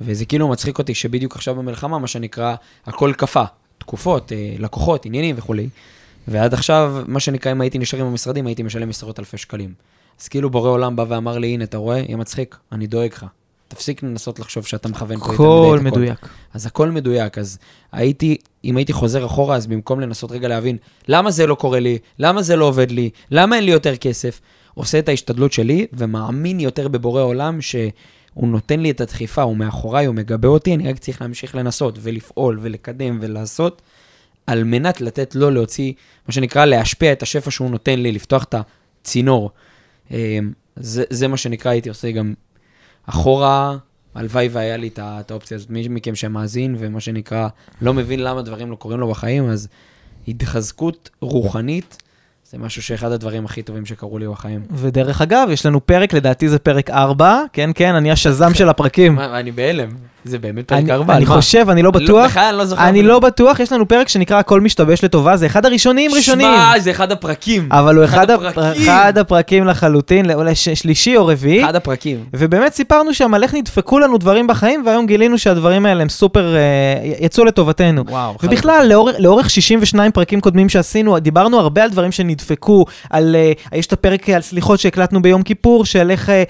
וזה 0.00 0.24
כאילו 0.24 0.48
מצחיק 0.48 0.78
אותי 0.78 0.94
שבדיוק 0.94 1.36
עכשיו 1.36 1.54
במלחמה, 1.54 1.98
מה 1.98 2.06
שנקרא, 2.06 2.54
הכל 2.86 3.12
קפא. 3.16 3.44
תקופות, 3.78 4.32
אה, 4.32 4.54
לקוחות, 4.58 5.06
עניינים 5.06 5.34
וכולי. 5.38 5.68
ועד 6.28 6.54
עכשיו, 6.54 7.04
מה 7.06 7.20
שנקרא, 7.20 7.52
אם 7.52 7.60
הייתי 7.60 7.78
נשאר 7.78 8.00
עם 8.00 8.06
המשרדים, 8.06 8.46
הייתי 8.46 8.62
משלם 8.62 8.90
עשרות 8.90 9.18
אלפי 9.18 9.38
שקלים. 9.38 9.74
אז 10.20 10.28
כאילו 10.28 10.50
בורא 10.50 10.70
עולם 10.70 10.96
בא 10.96 11.04
ואמר 11.08 11.38
לי, 11.38 11.46
הנה, 11.46 11.64
אתה 11.64 11.76
רואה? 11.76 11.98
יהיה 11.98 12.16
מצחיק, 12.16 12.56
אני 12.72 12.86
דואג 12.86 13.12
לך. 13.12 13.26
תפסיק 13.68 14.02
לנסות 14.02 14.38
לחשוב 14.38 14.66
שאתה 14.66 14.88
מכוון 14.88 15.18
פה 15.18 15.32
יותר 15.32 15.34
הכל 15.34 15.78
מדי 15.80 15.88
את 15.88 15.92
מדויק. 15.92 16.28
אז 16.54 16.66
הכל 16.66 16.90
מדויק, 16.90 17.38
אז 17.38 17.58
הייתי, 17.92 18.36
אם 18.64 18.76
הייתי 18.76 18.92
חוזר 18.92 19.26
אחורה, 19.26 19.56
אז 19.56 19.66
במקום 19.66 20.00
לנסות 20.00 20.32
רגע 20.32 20.48
להבין 20.48 20.76
למה 21.08 21.30
זה 21.30 21.46
לא 21.46 21.54
קורה 21.54 21.80
לי, 21.80 21.98
למה 22.18 22.42
זה 22.42 22.56
לא 22.56 22.64
עובד 22.64 22.90
לי, 22.90 23.10
למה 23.30 23.56
אין 23.56 23.64
לי 23.64 23.70
יותר 23.70 23.96
כסף, 23.96 24.40
עושה 24.74 24.98
את 24.98 25.08
ההשתדלות 25.08 25.52
שלי 25.52 25.86
ומאמין 25.92 26.60
יותר 26.60 26.88
בבורא 26.88 27.22
עולם 27.22 27.60
שהוא 27.60 27.92
נותן 28.36 28.80
לי 28.80 28.90
את 28.90 29.00
הדחיפה, 29.00 29.42
הוא 29.42 29.56
מאחוריי, 29.56 30.06
הוא 30.06 30.14
מגבה 30.14 30.48
אותי, 30.48 30.74
אני 30.74 30.90
רק 30.90 30.98
צריך 30.98 31.22
להמשיך 31.22 31.54
לנסות 31.54 31.98
ולפעול 32.02 32.58
ולקדם 32.62 33.18
ולעשות, 33.20 33.82
על 34.46 34.64
מנת 34.64 35.00
לתת 35.00 35.34
לו 35.34 35.50
להוציא, 35.50 35.92
מה 36.28 36.32
שנקרא, 36.32 36.64
להשפיע 36.64 37.12
את 37.12 37.22
השפע 37.22 37.50
שהוא 37.50 37.70
נותן 37.70 37.98
לי, 38.00 38.12
לפתוח 38.12 38.44
את 38.44 38.54
הצינור. 38.54 39.50
אה, 40.12 40.38
זה, 40.76 41.04
זה 41.10 41.28
מה 41.28 41.36
שנקרא, 41.36 41.70
הייתי 41.70 41.88
עושה 41.88 42.10
גם 42.10 42.34
אחורה, 43.06 43.76
הלוואי 44.14 44.48
והיה 44.48 44.76
לי 44.76 44.90
את 44.96 45.30
האופציה 45.30 45.54
הזאת. 45.54 45.70
מי 45.70 45.88
מכם 45.88 46.14
שמאזין 46.14 46.76
ומה 46.78 47.00
שנקרא, 47.00 47.48
לא 47.82 47.94
מבין 47.94 48.20
למה 48.22 48.42
דברים 48.42 48.70
לא 48.70 48.76
קורים 48.76 49.00
לו 49.00 49.10
בחיים, 49.10 49.50
אז 49.50 49.68
התחזקות 50.28 51.10
רוחנית 51.20 52.02
זה 52.50 52.58
משהו 52.58 52.82
שאחד 52.82 53.12
הדברים 53.12 53.44
הכי 53.44 53.62
טובים 53.62 53.86
שקרו 53.86 54.18
לי 54.18 54.28
בחיים. 54.28 54.62
ודרך 54.70 55.22
אגב, 55.22 55.48
יש 55.50 55.66
לנו 55.66 55.86
פרק, 55.86 56.12
לדעתי 56.12 56.48
זה 56.48 56.58
פרק 56.58 56.90
4, 56.90 57.42
כן, 57.52 57.70
כן, 57.74 57.94
אני 57.94 58.10
השזם 58.10 58.54
של 58.54 58.68
הפרקים. 58.68 59.14
מה, 59.14 59.40
אני 59.40 59.52
בהלם. 59.52 59.88
זה 60.24 60.38
באמת 60.38 60.68
פרק 60.68 60.78
אני, 60.78 60.92
ארבע, 60.92 61.16
אני 61.16 61.24
מה? 61.24 61.34
חושב, 61.34 61.66
אני 61.70 61.82
לא 61.82 61.90
בטוח. 61.90 62.30
בכלל 62.30 62.44
אני 62.48 62.58
לא 62.58 62.64
זוכר. 62.64 62.88
אני 62.88 63.02
לא 63.02 63.18
בטוח, 63.18 63.60
יש 63.60 63.72
לנו 63.72 63.88
פרק 63.88 64.08
שנקרא 64.08 64.38
הכל 64.38 64.60
משתבש 64.60 65.04
לטובה, 65.04 65.36
זה 65.36 65.46
אחד 65.46 65.66
הראשונים 65.66 66.10
ראשונים. 66.14 66.46
שמע, 66.46 66.78
זה 66.78 66.90
אחד 66.90 67.12
הפרקים. 67.12 67.68
אבל 67.70 67.96
הוא 67.96 68.04
אחד 68.04 68.30
אחד, 68.30 68.30
הפ... 68.30 68.40
הפרקים. 68.46 68.82
אחד 68.82 69.18
הפרקים 69.18 69.66
לחלוטין, 69.66 70.30
אולי 70.30 70.54
ש... 70.54 70.68
שלישי 70.68 71.16
או 71.16 71.26
רביעי. 71.26 71.64
אחד 71.64 71.76
הפרקים. 71.76 72.24
ובאמת 72.34 72.72
סיפרנו 72.72 73.14
שם 73.14 73.34
על 73.34 73.42
איך 73.42 73.54
נדפקו 73.54 73.98
לנו 73.98 74.18
דברים 74.18 74.46
בחיים, 74.46 74.82
והיום 74.86 75.06
גילינו 75.06 75.38
שהדברים 75.38 75.86
האלה 75.86 76.02
הם 76.02 76.08
סופר, 76.08 76.54
אה, 76.56 76.60
יצאו 77.20 77.44
לטובתנו. 77.44 78.04
וואו. 78.08 78.36
ובכלל, 78.42 78.86
לאורך, 78.88 79.16
לאורך 79.18 79.50
62 79.50 80.12
פרקים 80.12 80.40
קודמים 80.40 80.68
שעשינו, 80.68 81.18
דיברנו 81.18 81.60
הרבה 81.60 81.84
על 81.84 81.90
דברים 81.90 82.12
שנדפקו, 82.12 82.84
על, 83.10 83.36
אה, 83.38 83.78
יש 83.78 83.86
את 83.86 83.92
הפרק 83.92 84.30
על 84.30 84.42
סליחות 84.42 84.80
שהקלטנו 84.80 85.22
ביום 85.22 85.42
כיפור, 85.42 85.84
של 85.84 86.10
איך 86.10 86.30
אה, 86.30 86.44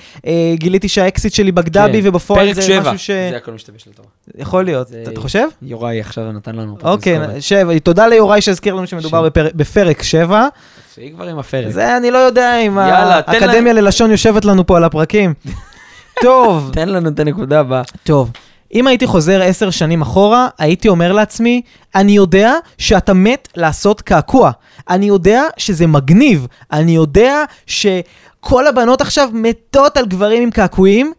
גיליתי 0.55 0.89
שהאקסיט 0.89 1.33
שלי 1.33 1.53
בגדה 1.53 1.89
בי, 1.89 2.03
כן. 2.03 2.09
ובפועל 2.09 2.47
פרק 2.47 2.55
זה 2.55 2.63
שבע. 2.63 2.93
משהו 2.93 2.99
ש... 2.99 3.11
זה 3.11 3.62
הכל 3.63 3.73
משתבש 3.75 3.89
לטובה. 3.89 4.09
יכול 4.39 4.65
להיות, 4.65 4.89
זה- 4.89 5.05
אתה 5.09 5.21
חושב? 5.21 5.49
יוראי 5.63 6.01
עכשיו 6.01 6.33
נתן 6.33 6.57
לנו 6.57 6.77
פה 6.79 6.91
אוקיי. 6.91 7.19
שבע, 7.41 7.79
תודה 7.79 8.07
ליוראי 8.07 8.41
שהזכיר 8.41 8.75
לנו 8.75 8.87
שמדובר 8.87 9.09
שבע. 9.19 9.29
בפרק- 9.29 9.53
בפרק 9.55 10.03
7. 10.03 10.49
תפסיק 10.89 11.15
כבר 11.15 11.29
עם 11.29 11.39
הפרק. 11.39 11.71
זה 11.73 11.97
אני 11.97 12.11
לא 12.11 12.19
יודע 12.19 12.59
אם 12.59 12.79
האקדמיה 12.79 13.73
ללשון 13.73 14.11
יושבת 14.11 14.45
לנו 14.45 14.67
פה 14.67 14.77
על 14.77 14.85
הפרקים. 14.85 15.35
טוב, 16.23 16.71
תן 16.73 16.89
לנו 16.89 17.09
את 17.09 17.21
הנקודה 17.21 17.61
הבאה. 17.61 17.83
טוב. 18.05 18.31
אם 18.75 18.87
הייתי 18.87 19.07
חוזר 19.07 19.43
עשר 19.43 19.71
שנים 19.71 20.03
אחורה, 20.03 20.49
הייתי 20.59 20.89
אומר 20.89 21.13
לעצמי, 21.13 21.63
אני 21.95 22.13
יודע 22.13 22.55
שאתה 22.79 23.15
מת 23.15 23.49
לעשות 23.57 24.01
קעקוע. 24.01 24.51
אני 24.91 25.07
יודע 25.07 25.43
שזה 25.57 25.87
מגניב. 25.87 26.47
אני 26.73 26.93
יודע 26.97 27.45
שכל 27.67 28.67
הבנות 28.67 29.01
עכשיו 29.01 29.29
מתות 29.33 29.97
על 29.97 30.07
גברים 30.07 30.43
עם 30.43 30.51
קעקועים, 30.51 31.13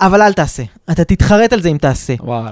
אבל 0.00 0.22
אל 0.22 0.32
תעשה. 0.32 0.62
אתה 0.90 1.04
תתחרט 1.04 1.52
על 1.52 1.60
זה 1.62 1.68
אם 1.68 1.76
תעשה. 1.78 2.14
וואלה. 2.20 2.50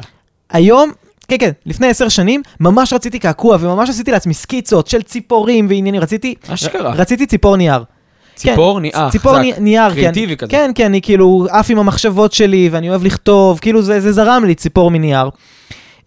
היום, 0.51 0.91
כן, 1.29 1.37
כן, 1.39 1.51
לפני 1.67 1.87
עשר 1.87 2.09
שנים, 2.09 2.43
ממש 2.61 2.93
רציתי 2.93 3.19
קעקוע, 3.19 3.57
וממש 3.61 3.91
עשיתי 3.91 4.11
לעצמי 4.11 4.35
סקיצות 4.35 4.87
של 4.87 5.03
ציפורים 5.03 5.67
ועניינים. 5.69 6.01
רציתי... 6.03 6.35
אשכרה. 6.49 6.91
רציתי 6.95 7.27
ציפור 7.27 7.57
נייר. 7.57 7.85
ציפור 8.35 8.75
כן, 8.77 8.83
נייר, 8.83 9.11
ציפור 9.11 9.33
חזק. 9.33 9.41
ני- 9.43 9.53
נייר, 9.59 9.89
כן. 9.91 9.95
קריאטיבי 9.95 10.37
כזה. 10.37 10.51
כן, 10.51 10.71
כן, 10.75 10.85
אני 10.85 11.01
כאילו 11.03 11.47
עף 11.51 11.71
עם 11.71 11.79
המחשבות 11.79 12.33
שלי, 12.33 12.69
ואני 12.73 12.91
אוהב 12.91 13.05
לכתוב, 13.05 13.59
כאילו 13.59 13.83
זה, 13.83 14.01
זה 14.01 14.13
זרם 14.13 14.45
לי, 14.45 14.55
ציפור 14.55 14.91
מנייר. 14.91 15.31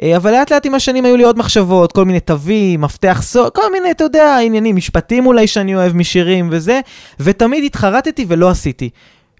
אה, 0.01 0.17
אבל 0.17 0.31
לאט 0.31 0.51
לאט 0.51 0.65
עם 0.65 0.75
השנים 0.75 1.05
היו 1.05 1.17
לי 1.17 1.23
עוד 1.23 1.37
מחשבות, 1.37 1.91
כל 1.91 2.05
מיני 2.05 2.19
תווים, 2.19 2.81
מפתח 2.81 3.19
סוד, 3.23 3.51
כל 3.53 3.71
מיני, 3.71 3.91
אתה 3.91 4.03
יודע, 4.03 4.37
עניינים, 4.37 4.75
משפטים 4.75 5.25
אולי 5.25 5.47
שאני 5.47 5.75
אוהב 5.75 5.95
משירים 5.95 6.49
וזה, 6.51 6.79
ותמיד 7.19 7.63
התחרטתי 7.63 8.25
ולא 8.27 8.49
עשיתי. 8.49 8.89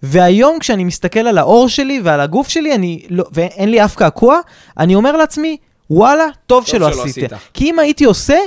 והיום 0.04 0.60
כשאני 0.60 0.84
מסתכל 0.84 1.20
על 1.20 1.38
האור 1.38 1.70
שלי 1.70 2.02
ועל 2.04 2.22
הגוף 2.22 2.50
שלי, 2.50 2.76
אני 2.76 3.02
לא, 3.10 3.24
ואין 3.32 3.70
לי 3.70 3.86
אף 3.86 3.96
קעקוע, 3.96 4.40
אני 4.78 4.96
אומר 4.96 5.18
לעצמי, 5.18 5.58
וואלה, 5.90 6.26
טוב, 6.48 6.68
שלא, 6.68 6.94
שלא 6.94 7.04
עשית. 7.04 7.34
עשית. 7.34 7.40
כי 7.54 7.70
אם 7.70 7.80
הייתי 7.80 8.04
עושה, 8.04 8.38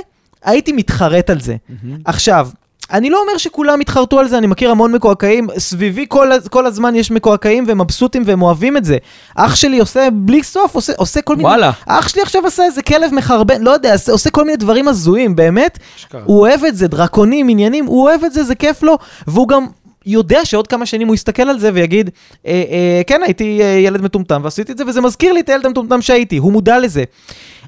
הייתי 0.43 0.71
מתחרט 0.71 1.29
על 1.29 1.41
זה. 1.41 1.55
מהמם. 1.69 1.97
עכשיו, 2.05 2.49
אני 2.91 3.09
לא 3.09 3.21
אומר 3.21 3.37
שכולם 3.37 3.79
התחרטו 3.79 4.19
על 4.19 4.27
זה, 4.27 4.37
אני 4.37 4.47
מכיר 4.47 4.71
המון 4.71 4.91
מקועקעים, 4.91 5.47
סביבי 5.57 6.05
כל, 6.09 6.29
כל 6.49 6.65
הזמן 6.65 6.95
יש 6.95 7.11
מקועקעים 7.11 7.63
והם 7.67 7.81
מבסוטים 7.81 8.23
והם 8.25 8.41
אוהבים 8.41 8.77
את 8.77 8.85
זה. 8.85 8.97
אח 9.35 9.55
שלי 9.55 9.79
עושה 9.79 10.07
בלי 10.13 10.43
סוף, 10.43 10.75
עושה, 10.75 10.93
עושה 10.97 11.21
כל 11.21 11.35
מיני... 11.35 11.49
וואלה. 11.49 11.71
אח 11.85 12.07
שלי 12.07 12.21
עכשיו 12.21 12.47
עשה 12.47 12.63
איזה 12.63 12.81
כלב 12.81 13.13
מחרבן, 13.13 13.61
לא 13.61 13.71
יודע, 13.71 13.93
עושה, 13.93 14.11
עושה 14.11 14.29
כל 14.29 14.45
מיני 14.45 14.57
דברים 14.57 14.87
הזויים, 14.87 15.35
באמת. 15.35 15.79
אשכרה. 15.97 16.21
הוא 16.25 16.39
אוהב 16.39 16.63
את 16.63 16.75
זה, 16.75 16.87
דרקונים, 16.87 17.49
עניינים, 17.49 17.85
הוא 17.85 18.03
אוהב 18.03 18.23
את 18.23 18.33
זה, 18.33 18.43
זה 18.43 18.55
כיף 18.55 18.83
לו, 18.83 18.97
והוא 19.27 19.47
גם... 19.47 19.65
יודע 20.05 20.45
שעוד 20.45 20.67
כמה 20.67 20.85
שנים 20.85 21.07
הוא 21.07 21.15
יסתכל 21.15 21.43
על 21.43 21.59
זה 21.59 21.69
ויגיד, 21.73 22.09
אה, 22.45 22.51
אה, 22.51 23.01
כן, 23.07 23.21
הייתי 23.25 23.63
אה, 23.63 23.67
ילד 23.67 24.01
מטומטם 24.01 24.41
ועשיתי 24.43 24.71
את 24.71 24.77
זה, 24.77 24.83
וזה 24.87 25.01
מזכיר 25.01 25.33
לי 25.33 25.39
את 25.39 25.49
הילד 25.49 25.65
המטומטם 25.65 26.01
שהייתי, 26.01 26.37
הוא 26.37 26.51
מודע 26.51 26.79
לזה. 26.79 27.03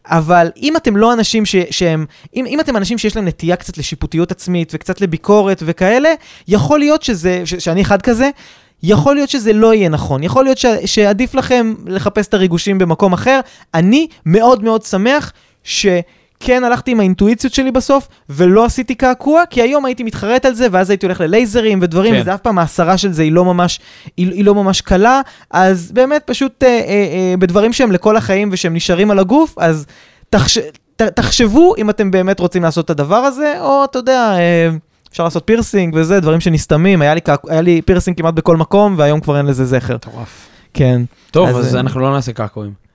אבל 0.06 0.50
אם 0.62 0.76
אתם 0.78 0.97
לא 0.97 1.13
אנשים 1.13 1.45
ש, 1.45 1.56
שהם, 1.71 2.06
אם, 2.36 2.45
אם 2.45 2.60
אתם 2.60 2.78
אנשים 2.78 2.97
שיש 2.97 3.15
להם 3.15 3.28
נטייה 3.28 3.56
קצת 3.56 3.78
לשיפוטיות 3.78 4.32
עצמית 4.32 4.71
וקצת 4.73 5.02
לביקורת 5.02 5.63
וכאלה, 5.65 6.10
יכול 6.47 6.80
להיות 6.80 7.04
שזה, 7.04 7.41
ש, 7.45 7.56
שאני 7.56 7.82
אחד 7.82 8.02
כזה, 8.02 8.30
יכול 8.84 9.15
להיות 9.15 9.30
שזה 9.30 9.54
לא 9.54 9.73
יהיה 9.73 9.89
נכון, 9.89 10.23
יכול 10.23 10.43
להיות 10.43 10.58
ש, 10.58 10.65
שעדיף 10.86 11.36
לכם 11.36 11.73
לחפש 11.86 12.28
את 12.28 12.34
הריגושים 12.34 12.78
במקום 12.78 13.13
אחר. 13.13 13.39
אני 13.73 14.08
מאוד 14.26 14.63
מאוד 14.63 14.84
שמח 14.84 15.34
שכן 16.43 16.63
הלכתי 16.63 16.91
עם 16.91 17.00
האינטואיציות 17.00 17.54
שלי 17.54 17.71
בסוף, 17.71 18.08
ולא 18.30 18.65
עשיתי 18.65 18.95
קעקוע, 18.95 19.43
כי 19.50 19.62
היום 19.62 19.86
הייתי 19.86 20.04
מתחרט 20.04 20.45
על 20.45 20.54
זה, 20.54 20.67
ואז 20.71 20.89
הייתי 20.89 21.06
הולך 21.06 21.21
ללייזרים 21.21 21.80
ודברים, 21.82 22.13
כן. 22.15 22.21
וזה 22.21 22.34
אף 22.34 22.41
פעם 22.41 22.60
ההסרה 22.60 22.97
של 22.97 23.12
זה 23.12 23.23
היא 23.23 23.32
לא 23.32 23.45
ממש, 23.45 23.80
היא, 24.17 24.32
היא 24.32 24.45
לא 24.45 24.56
ממש 24.56 24.82
קלה, 24.82 25.21
אז 25.52 25.91
באמת 25.91 26.21
פשוט 26.26 26.63
אה, 26.63 26.67
אה, 26.69 26.84
אה, 27.32 27.38
בדברים 27.39 27.73
שהם 27.73 27.91
לכל 27.91 28.17
החיים 28.17 28.50
ושהם 28.52 28.73
נשארים 28.73 29.12
על 29.12 29.19
הגוף, 29.19 29.56
אז 29.58 29.86
תחש, 30.30 30.58
ת, 30.95 31.02
תחשבו 31.02 31.73
אם 31.78 31.89
אתם 31.89 32.12
באמת 32.12 32.39
רוצים 32.39 32.63
לעשות 32.63 32.86
את 32.86 32.89
הדבר 32.89 33.15
הזה, 33.15 33.54
או 33.62 33.84
אתה 33.84 34.00
יודע, 34.00 34.34
אה, 34.38 34.69
אפשר 35.12 35.23
לעשות 35.23 35.43
פירסינג 35.45 35.93
וזה, 35.97 36.19
דברים 36.19 36.39
שנסתמים, 36.39 37.02
היה 37.02 37.13
לי, 37.15 37.21
קעק- 37.21 37.50
היה 37.50 37.62
לי 37.62 37.82
פירסינג 37.82 38.17
כמעט 38.17 38.34
בכל 38.34 38.58
מקום, 38.58 38.95
והיום 38.97 39.19
כבר 39.19 39.38
אין 39.38 39.45
לזה 39.45 39.65
זכר. 39.65 39.95
מטורף. 39.95 40.47
כן. 40.73 41.02
טוב, 41.32 41.50
אז, 41.50 41.58
אז 41.67 41.76
אה, 41.76 41.80
אנחנו 41.80 42.00
לא 42.00 42.12
נעשה 42.13 42.32
קעקועים. 42.34 42.87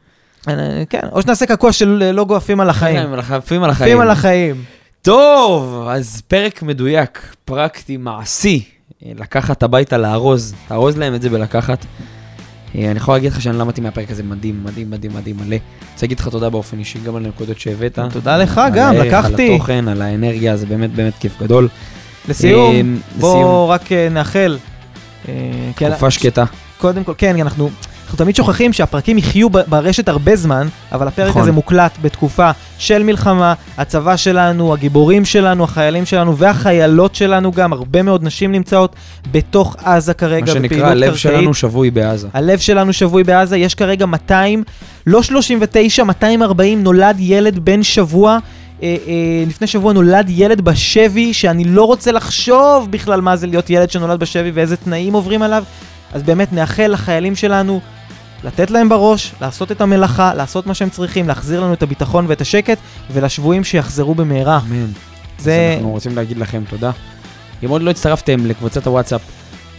אה, 0.49 0.83
כן, 0.89 1.01
או 1.13 1.23
שנעשה 1.23 1.47
קעקוע 1.47 1.73
של 1.73 2.03
אה, 2.07 2.13
לוגו 2.13 2.37
עפים 2.37 2.61
על 2.61 2.71
החיים. 2.71 2.97
עפים 2.97 3.63
על 3.63 3.71
החיים. 3.71 3.91
עפים 3.91 4.01
על 4.01 4.11
החיים. 4.11 4.65
טוב, 5.03 5.87
אז 5.91 6.23
פרק 6.29 6.63
מדויק, 6.63 7.35
פרקטי, 7.45 7.97
מעשי. 7.97 8.65
אה, 9.07 9.13
לקחת 9.19 9.63
הביתה, 9.63 9.99
לארוז, 9.99 10.55
תארוז 10.69 10.97
להם 10.97 11.15
את 11.15 11.23
זה 11.23 11.31
בלקחת. 11.31 11.87
אני 12.75 12.97
יכול 12.97 13.15
להגיד 13.15 13.33
לך 13.33 13.43
שאני 13.43 13.59
למדתי 13.59 13.81
מהפרק 13.81 14.11
הזה 14.11 14.23
מדהים, 14.23 14.65
מדהים, 14.65 14.91
מדהים, 14.91 15.13
מדהים, 15.15 15.37
מלא. 15.37 15.57
רוצה 15.93 16.07
להגיד 16.07 16.21
לך 16.21 16.29
תודה 16.29 16.51
באופן 16.51 16.79
אישי 16.79 16.99
גם 16.99 17.17
על 17.17 17.25
הנקודות 17.25 17.61
שהבאת. 17.61 17.99
תודה 18.13 18.37
לך 18.37 18.61
גם, 18.75 18.95
הערך, 18.95 19.07
לקחתי. 19.07 19.49
על 19.49 19.55
התוכן, 19.55 19.89
על 19.89 20.03
האנרגיה, 20.03 20.57
זה 20.57 20.67
באמת 20.67 20.95
באמת 20.95 21.13
כיף 21.21 21.43
גדול. 21.43 21.69
לסיום, 22.29 23.01
בואו 23.19 23.69
רק 23.69 23.93
נאחל. 23.93 24.59
כן, 25.77 25.91
תקופה 25.91 26.11
שקטה. 26.11 26.45
קודם 26.79 27.05
כל, 27.05 27.13
כן, 27.19 27.41
אנחנו 27.41 27.71
אנחנו 28.13 28.25
תמיד 28.25 28.37
שוכחים 28.37 28.73
שהפרקים 28.73 29.19
יחיו 29.19 29.51
ברשת 29.51 30.09
הרבה 30.09 30.37
זמן, 30.37 30.69
אבל 30.93 31.09
הפרק 31.09 31.29
נכון. 31.29 31.43
הזה 31.43 31.53
מוקלט 31.53 31.99
בתקופה 32.03 32.51
של 32.79 33.03
מלחמה, 33.03 33.55
הצבא 33.79 34.17
שלנו, 34.17 34.73
הגיבורים 34.75 35.25
שלנו, 35.25 35.65
החיילים 35.65 36.07
שלנו 36.07 36.37
והחיילות 36.37 37.15
שלנו 37.15 37.53
גם, 37.53 37.73
הרבה 37.73 38.03
מאוד 38.03 38.25
נשים 38.25 38.53
נמצאות 38.53 38.97
בתוך 39.31 39.77
עזה 39.85 40.15
כרגע, 40.15 40.47
מה 40.47 40.53
שנקרא, 40.53 40.67
בפעילות 40.67 40.91
הלב 40.91 41.07
קרקעית. 41.07 41.21
שלנו 41.21 41.55
שבוי 41.55 41.91
בעזה. 41.91 42.29
הלב 42.35 42.59
שלנו 42.59 42.93
שבוי 42.93 43.25
בעזה, 43.25 43.57
יש 43.57 43.75
כרגע 43.75 44.07
200, 44.07 44.65
לא 45.07 45.23
39, 45.23 46.05
240, 46.05 46.83
נולד 46.83 47.17
ילד 47.19 47.59
בן 47.59 47.83
שבוע. 47.83 48.39
אה, 48.83 48.97
אה, 49.07 49.45
לפני 49.49 49.67
שבוע 49.67 49.93
נולד 49.93 50.27
ילד 50.31 50.61
בשבי, 50.61 51.35
שאני 51.35 51.65
לא 51.65 51.85
רוצה 51.85 52.13
לחשוב 52.13 52.91
בכלל 52.91 53.21
מה 53.21 53.37
זה 53.37 53.47
להיות 53.47 53.71
ילד 53.71 53.91
שנולד 53.91 54.21
בשבי 54.21 54.51
ואיזה 54.51 54.77
תנאים 54.77 55.13
עוברים 55.13 55.43
עליו. 55.43 55.65
אז 56.13 56.23
באמת 56.23 56.53
נאחל 56.53 56.87
לחיילים 56.87 57.37
שלנו 57.37 57.81
לתת 58.45 58.71
להם 58.71 58.89
בראש, 58.89 59.35
לעשות 59.41 59.73
את 59.73 59.81
המלאכה, 59.81 60.35
לעשות 60.35 60.67
מה 60.67 60.75
שהם 60.75 60.91
צריכים, 60.91 61.29
להחזיר 61.29 61.61
לנו 61.61 61.73
את 61.73 61.83
הביטחון 61.83 62.25
ואת 62.29 62.41
השקט, 62.41 62.79
ולשבויים 63.11 63.65
שיחזרו 63.65 64.15
במהרה. 64.15 64.61
אמן. 64.69 64.85
אז 65.39 65.45
זה... 65.45 65.73
אנחנו 65.75 65.91
רוצים 65.91 66.17
להגיד 66.17 66.39
לכם 66.39 66.63
תודה. 66.71 66.91
אם 67.65 67.71
עוד 67.71 67.83
לא 67.83 67.91
הצטרפתם 67.91 68.47
לקבוצת 68.47 68.87
הוואטסאפ, 68.87 69.21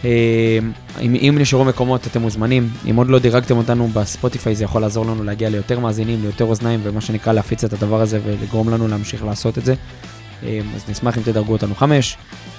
אה, 0.04 0.58
אם, 1.00 1.14
אם 1.14 1.36
נשארו 1.40 1.64
מקומות 1.64 2.06
אתם 2.06 2.20
מוזמנים, 2.22 2.68
אם 2.90 2.96
עוד 2.96 3.08
לא 3.08 3.18
דירגתם 3.18 3.56
אותנו 3.56 3.88
בספוטיפיי 3.88 4.54
זה 4.54 4.64
יכול 4.64 4.82
לעזור 4.82 5.06
לנו 5.06 5.24
להגיע 5.24 5.50
ליותר 5.50 5.78
מאזינים, 5.78 6.22
ליותר 6.22 6.44
אוזניים, 6.44 6.80
ומה 6.82 7.00
שנקרא 7.00 7.32
להפיץ 7.32 7.64
את 7.64 7.72
הדבר 7.72 8.00
הזה 8.00 8.20
ולגרום 8.24 8.68
לנו 8.68 8.88
להמשיך 8.88 9.24
לעשות 9.24 9.58
את 9.58 9.64
זה. 9.64 9.74
אה, 10.42 10.60
אז 10.74 10.84
נשמח 10.88 11.18
אם 11.18 11.22
תדרגו 11.22 11.52
אותנו 11.52 11.74
חמש. 11.74 12.16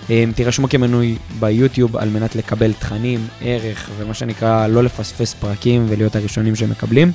אה, 0.09 0.23
תירשמו 0.35 0.69
כמנוי 0.69 1.15
ביוטיוב 1.39 1.97
על 1.97 2.09
מנת 2.09 2.35
לקבל 2.35 2.73
תכנים, 2.73 3.27
ערך, 3.41 3.89
ומה 3.97 4.13
שנקרא 4.13 4.67
לא 4.67 4.83
לפספס 4.83 5.33
פרקים 5.33 5.85
ולהיות 5.89 6.15
הראשונים 6.15 6.55
שמקבלים. 6.55 7.11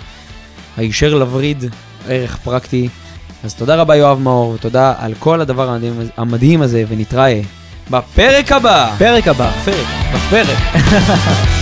הישר 0.77 1.15
לווריד, 1.15 1.65
ערך 2.09 2.37
פרקטי. 2.37 2.89
אז 3.45 3.55
תודה 3.55 3.77
רבה 3.77 3.97
יואב 3.97 4.19
מאור, 4.19 4.51
ותודה 4.51 4.95
על 4.99 5.15
כל 5.19 5.41
הדבר 5.41 5.69
המדהים, 5.69 6.01
המדהים 6.17 6.63
הזה, 6.63 6.85
ונתראה 6.89 7.41
בפרק 7.91 8.53
הבא. 8.53 8.95
פרק 8.99 9.29
הבא. 9.29 9.51
בפרק. 9.51 9.87
בפרק. 10.15 10.59